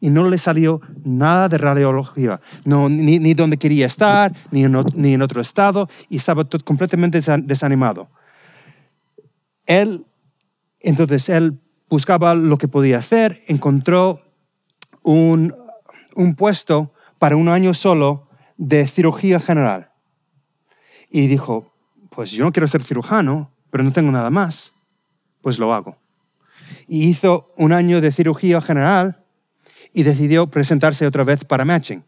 Y 0.00 0.10
no 0.10 0.28
le 0.28 0.38
salió 0.38 0.80
nada 1.04 1.48
de 1.48 1.58
radiología, 1.58 2.40
no, 2.64 2.88
ni, 2.88 3.18
ni 3.18 3.34
dónde 3.34 3.56
quería 3.56 3.86
estar, 3.86 4.32
ni 4.50 4.64
en, 4.64 4.76
ni 4.94 5.14
en 5.14 5.22
otro 5.22 5.40
estado, 5.40 5.88
y 6.08 6.18
estaba 6.18 6.44
completamente 6.64 7.18
desan- 7.18 7.44
desanimado. 7.46 8.08
Él, 9.66 10.04
entonces, 10.80 11.28
él 11.30 11.58
buscaba 11.90 12.34
lo 12.34 12.56
que 12.56 12.68
podía 12.68 12.98
hacer, 12.98 13.40
encontró 13.48 14.22
un, 15.02 15.54
un 16.14 16.36
puesto 16.36 16.94
para 17.18 17.36
un 17.36 17.48
año 17.48 17.74
solo 17.74 18.28
de 18.56 18.86
cirugía 18.86 19.40
general. 19.40 19.90
Y 21.10 21.26
dijo, 21.26 21.74
pues 22.10 22.30
yo 22.30 22.44
no 22.44 22.52
quiero 22.52 22.68
ser 22.68 22.82
cirujano, 22.82 23.52
pero 23.70 23.82
no 23.82 23.92
tengo 23.92 24.12
nada 24.12 24.30
más, 24.30 24.72
pues 25.42 25.58
lo 25.58 25.74
hago. 25.74 25.96
Y 26.86 27.08
hizo 27.08 27.52
un 27.56 27.72
año 27.72 28.00
de 28.00 28.12
cirugía 28.12 28.60
general 28.60 29.24
y 29.92 30.04
decidió 30.04 30.46
presentarse 30.48 31.06
otra 31.06 31.24
vez 31.24 31.44
para 31.44 31.64
matching. 31.64 32.04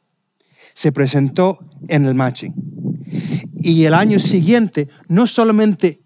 Se 0.74 0.92
presentó 0.92 1.58
en 1.88 2.06
el 2.06 2.14
matching. 2.14 2.54
Y 3.60 3.84
el 3.84 3.94
año 3.94 4.18
siguiente 4.18 4.88
no 5.08 5.26
solamente 5.26 6.00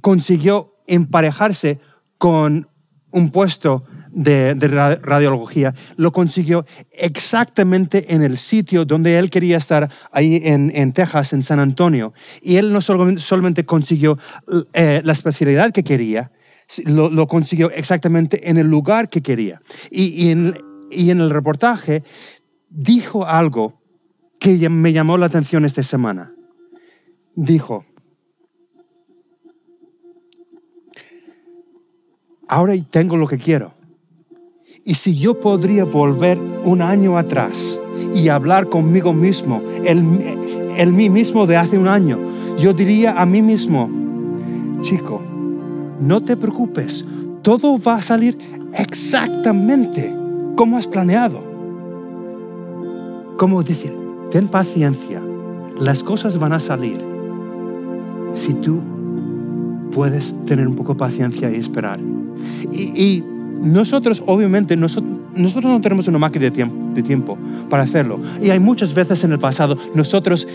consiguió 0.00 0.74
emparejarse 0.86 1.80
con 2.18 2.68
un 3.10 3.30
puesto 3.30 3.84
de, 4.10 4.54
de 4.54 4.68
ra- 4.68 4.96
radiología, 4.96 5.74
lo 5.96 6.12
consiguió 6.12 6.66
exactamente 6.92 8.14
en 8.14 8.22
el 8.22 8.38
sitio 8.38 8.84
donde 8.84 9.18
él 9.18 9.30
quería 9.30 9.56
estar, 9.56 9.90
ahí 10.12 10.40
en, 10.44 10.92
Texas, 10.92 11.32
en 11.32 11.42
San 11.42 11.60
Antonio. 11.60 12.12
Y 12.42 12.56
él 12.56 12.72
no 12.72 12.80
solamente, 12.80 13.64
consiguió 13.64 14.18
eh, 14.72 15.02
la 15.04 15.12
especialidad 15.12 15.72
que 15.72 15.84
quería, 15.84 16.32
lo, 16.84 17.26
consiguió 17.26 17.70
exactamente 17.70 18.50
en 18.50 18.58
el 18.58 18.66
lugar 18.66 19.08
que 19.08 19.22
quería. 19.22 19.60
Y, 19.90 20.30
en, 20.30 20.54
y 20.90 21.10
en 21.10 21.20
el 21.20 21.30
reportaje 21.30 22.02
dijo 22.70 23.26
algo 23.26 23.80
que 24.38 24.68
me 24.68 24.92
llamó 24.92 25.18
la 25.18 25.26
atención 25.26 25.64
esta 25.64 25.82
semana. 25.82 26.32
Dijo, 27.34 27.84
ahora 32.48 32.74
tengo 32.90 33.16
lo 33.16 33.26
que 33.26 33.38
quiero. 33.38 33.72
Y 34.84 34.94
si 34.94 35.16
yo 35.16 35.38
podría 35.38 35.84
volver 35.84 36.38
un 36.64 36.80
año 36.80 37.18
atrás 37.18 37.78
y 38.14 38.28
hablar 38.28 38.68
conmigo 38.68 39.12
mismo, 39.12 39.62
el, 39.84 40.02
el 40.76 40.92
mí 40.92 41.10
mismo 41.10 41.46
de 41.46 41.56
hace 41.56 41.76
un 41.76 41.88
año, 41.88 42.18
yo 42.58 42.72
diría 42.72 43.20
a 43.20 43.26
mí 43.26 43.42
mismo, 43.42 43.90
chico, 44.80 45.20
no 46.00 46.22
te 46.22 46.36
preocupes, 46.36 47.04
todo 47.42 47.78
va 47.78 47.96
a 47.96 48.02
salir 48.02 48.38
exactamente 48.74 50.14
como 50.56 50.78
has 50.78 50.86
planeado. 50.86 51.42
Como 53.36 53.62
decir, 53.62 53.94
ten 54.30 54.48
paciencia, 54.48 55.22
las 55.78 56.02
cosas 56.02 56.38
van 56.38 56.52
a 56.52 56.60
salir 56.60 57.04
si 58.34 58.54
tú 58.54 58.80
puedes 59.92 60.34
tener 60.44 60.66
un 60.66 60.76
poco 60.76 60.94
de 60.94 60.98
paciencia 60.98 61.50
y 61.50 61.56
esperar. 61.56 62.00
Y, 62.72 62.82
y 63.02 63.24
nosotros, 63.60 64.22
obviamente, 64.26 64.76
nosotros, 64.76 65.12
nosotros 65.34 65.72
no 65.72 65.80
tenemos 65.80 66.06
una 66.08 66.18
máquina 66.18 66.44
de 66.44 66.50
tiempo, 66.50 66.76
de 66.94 67.02
tiempo 67.02 67.38
para 67.68 67.82
hacerlo. 67.82 68.20
Y 68.42 68.50
hay 68.50 68.60
muchas 68.60 68.94
veces 68.94 69.24
en 69.24 69.32
el 69.32 69.38
pasado 69.38 69.76
nosotros 69.94 70.46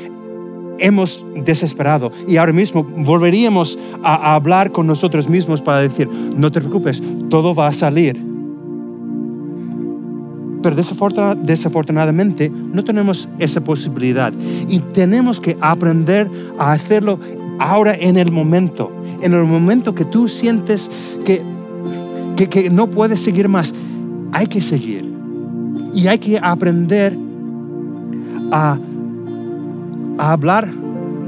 hemos 0.79 1.25
desesperado 1.45 2.11
y 2.27 2.37
ahora 2.37 2.51
mismo 2.51 2.83
volveríamos 2.83 3.77
a, 4.03 4.15
a 4.15 4.35
hablar 4.35 4.71
con 4.71 4.87
nosotros 4.87 5.29
mismos 5.29 5.61
para 5.61 5.79
decir, 5.79 6.09
no 6.09 6.51
te 6.51 6.59
preocupes, 6.59 7.01
todo 7.29 7.53
va 7.53 7.67
a 7.67 7.73
salir. 7.73 8.19
Pero 10.63 10.75
desafortuna- 10.75 11.35
desafortunadamente 11.35 12.49
no 12.49 12.83
tenemos 12.83 13.27
esa 13.37 13.61
posibilidad 13.61 14.33
y 14.69 14.79
tenemos 14.79 15.39
que 15.39 15.57
aprender 15.61 16.29
a 16.57 16.71
hacerlo 16.71 17.19
ahora 17.59 17.95
en 17.95 18.17
el 18.17 18.31
momento, 18.31 18.91
en 19.21 19.33
el 19.33 19.43
momento 19.43 19.93
que 19.93 20.05
tú 20.05 20.27
sientes 20.27 20.89
que, 21.25 21.41
que, 22.35 22.47
que 22.49 22.69
no 22.69 22.89
puedes 22.89 23.19
seguir 23.19 23.47
más. 23.49 23.73
Hay 24.31 24.47
que 24.47 24.61
seguir 24.61 25.11
y 25.93 26.07
hay 26.07 26.17
que 26.17 26.39
aprender 26.39 27.17
a, 28.51 28.79
hablar 30.17 30.69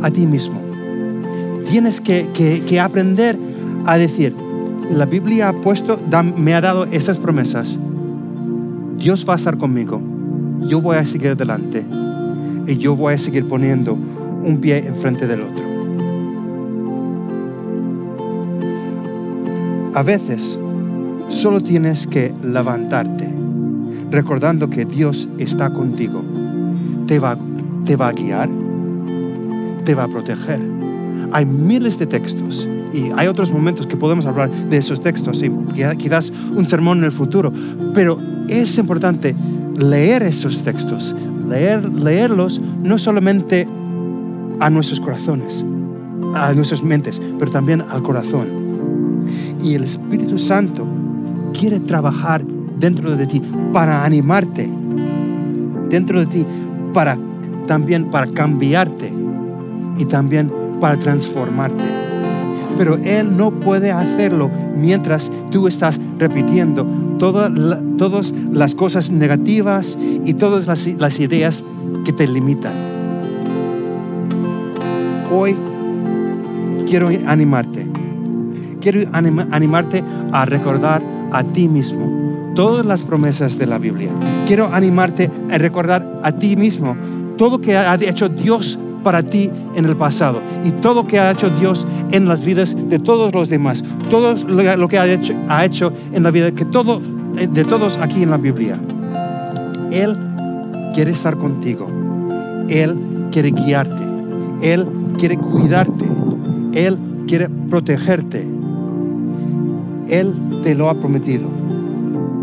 a 0.01 0.09
ti 0.09 0.25
mismo. 0.25 0.59
Tienes 1.69 1.99
que, 2.01 2.27
que- 2.33 2.63
que 2.65 2.79
aprender 2.79 3.37
a 3.85 3.97
decir, 3.97 4.35
la 4.91 5.05
Biblia 5.05 5.49
ha 5.49 5.53
puesto, 5.61 5.99
me 6.37 6.53
ha 6.53 6.61
dado 6.61 6.85
estas 6.85 7.17
promesas. 7.17 7.77
Dios 8.97 9.25
va 9.27 9.33
a 9.33 9.35
estar 9.37 9.57
conmigo. 9.57 9.99
Yo 10.67 10.81
voy 10.81 10.97
a 10.97 11.05
seguir 11.05 11.31
adelante. 11.31 11.85
Y 12.67 12.77
yo 12.77 12.95
voy 12.95 13.13
a 13.13 13.17
seguir 13.17 13.47
poniendo 13.47 13.93
un 13.93 14.57
pie 14.61 14.87
enfrente 14.87 15.27
del 15.27 15.41
otro. 15.41 15.63
A 19.93 20.03
veces 20.03 20.59
solo 21.29 21.61
tienes 21.61 22.07
que 22.07 22.33
levantarte, 22.43 23.27
recordando 24.11 24.69
que 24.69 24.85
Dios 24.85 25.27
está 25.39 25.71
contigo. 25.71 26.23
Te 27.07 27.19
va, 27.19 27.37
te 27.85 27.95
va 27.95 28.09
a 28.09 28.13
guiar, 28.13 28.49
te 29.83 29.95
va 29.95 30.03
a 30.03 30.07
proteger. 30.07 30.61
Hay 31.31 31.45
miles 31.45 31.99
de 31.99 32.05
textos 32.05 32.67
y 32.93 33.11
hay 33.15 33.27
otros 33.27 33.51
momentos 33.51 33.87
que 33.87 33.97
podemos 33.97 34.25
hablar 34.25 34.49
de 34.69 34.77
esos 34.77 35.01
textos 35.01 35.41
y 35.43 35.49
quizá- 35.73 35.95
quizás 35.95 36.31
un 36.55 36.65
sermón 36.67 36.99
en 36.99 37.05
el 37.05 37.11
futuro, 37.11 37.51
pero 37.93 38.17
es 38.47 38.77
importante 38.77 39.35
leer 39.75 40.23
esos 40.23 40.63
textos, 40.63 41.15
leer, 41.49 41.91
leerlos 41.93 42.61
no 42.83 42.97
solamente 42.97 43.67
a 44.59 44.69
nuestros 44.69 45.01
corazones, 45.01 45.65
a 46.35 46.53
nuestras 46.53 46.83
mentes, 46.83 47.21
pero 47.37 47.51
también 47.51 47.81
al 47.81 48.01
corazón. 48.01 48.47
Y 49.61 49.73
el 49.73 49.83
Espíritu 49.83 50.37
Santo 50.37 50.85
quiere 51.67 51.79
trabajar 51.79 52.45
dentro 52.77 53.17
de 53.17 53.25
ti 53.25 53.41
para 53.73 54.05
animarte, 54.05 54.69
dentro 55.89 56.19
de 56.19 56.27
ti 56.27 56.45
para 56.93 57.17
también 57.65 58.11
para 58.11 58.27
cambiarte 58.27 59.11
y 59.97 60.05
también 60.05 60.53
para 60.79 60.95
transformarte. 60.97 61.83
Pero 62.77 62.97
Él 63.03 63.35
no 63.35 63.49
puede 63.49 63.91
hacerlo 63.91 64.51
mientras 64.77 65.31
tú 65.49 65.67
estás 65.67 65.99
repitiendo 66.19 66.85
todas 67.17 67.51
las 68.51 68.75
cosas 68.75 69.09
negativas 69.09 69.97
y 70.23 70.35
todas 70.35 70.67
las, 70.67 70.85
las 70.99 71.19
ideas 71.19 71.63
que 72.05 72.13
te 72.13 72.27
limitan. 72.27 72.73
Hoy 75.31 75.55
quiero 76.87 77.07
animarte. 77.25 77.87
Quiero 78.81 79.09
animarte 79.11 80.03
a 80.31 80.45
recordar 80.45 81.14
a 81.31 81.43
ti 81.43 81.67
mismo 81.67 82.53
todas 82.55 82.85
las 82.85 83.03
promesas 83.03 83.57
de 83.57 83.67
la 83.67 83.77
Biblia. 83.77 84.11
Quiero 84.45 84.73
animarte 84.73 85.29
a 85.51 85.57
recordar 85.57 86.21
a 86.23 86.31
ti 86.31 86.55
mismo 86.55 86.95
todo 87.37 87.59
que 87.59 87.75
ha 87.75 87.93
hecho 87.95 88.29
Dios 88.29 88.79
para 89.03 89.21
ti 89.21 89.51
en 89.75 89.85
el 89.85 89.95
pasado 89.95 90.39
y 90.63 90.71
todo 90.71 91.05
que 91.05 91.19
ha 91.19 91.31
hecho 91.31 91.49
Dios 91.51 91.85
en 92.11 92.27
las 92.27 92.43
vidas 92.43 92.75
de 92.89 92.97
todos 92.97 93.33
los 93.35 93.49
demás, 93.49 93.83
todo 94.09 94.35
lo 94.47 94.87
que 94.87 94.97
ha 94.97 95.05
hecho, 95.05 95.33
ha 95.47 95.63
hecho 95.63 95.93
en 96.11 96.23
la 96.23 96.31
vida 96.31 96.51
que 96.51 96.65
todo, 96.65 96.99
de 96.99 97.63
todos 97.65 97.99
aquí 97.99 98.23
en 98.23 98.31
la 98.31 98.37
Biblia. 98.37 98.79
Él 99.91 100.17
quiere 100.95 101.11
estar 101.11 101.37
contigo, 101.37 101.87
Él 102.69 103.29
quiere 103.31 103.51
guiarte, 103.51 104.01
Él 104.61 104.87
quiere 105.19 105.37
cuidarte, 105.37 106.05
Él 106.73 106.97
quiere 107.27 107.49
protegerte, 107.69 108.47
Él 110.09 110.33
te 110.65 110.73
lo 110.73 110.89
ha 110.89 110.95
prometido. 110.95 111.47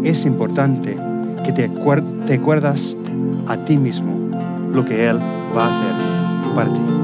Es 0.04 0.24
importante 0.24 0.96
que 1.44 1.50
te, 1.50 1.68
te 1.68 2.34
acuerdas 2.34 2.96
a 3.48 3.56
ti 3.64 3.76
mismo 3.76 4.16
lo 4.72 4.84
que 4.84 5.08
Él 5.08 5.18
va 5.54 5.66
a 5.66 5.68
hacer 5.68 6.54
para 6.54 6.72
ti. 6.72 7.01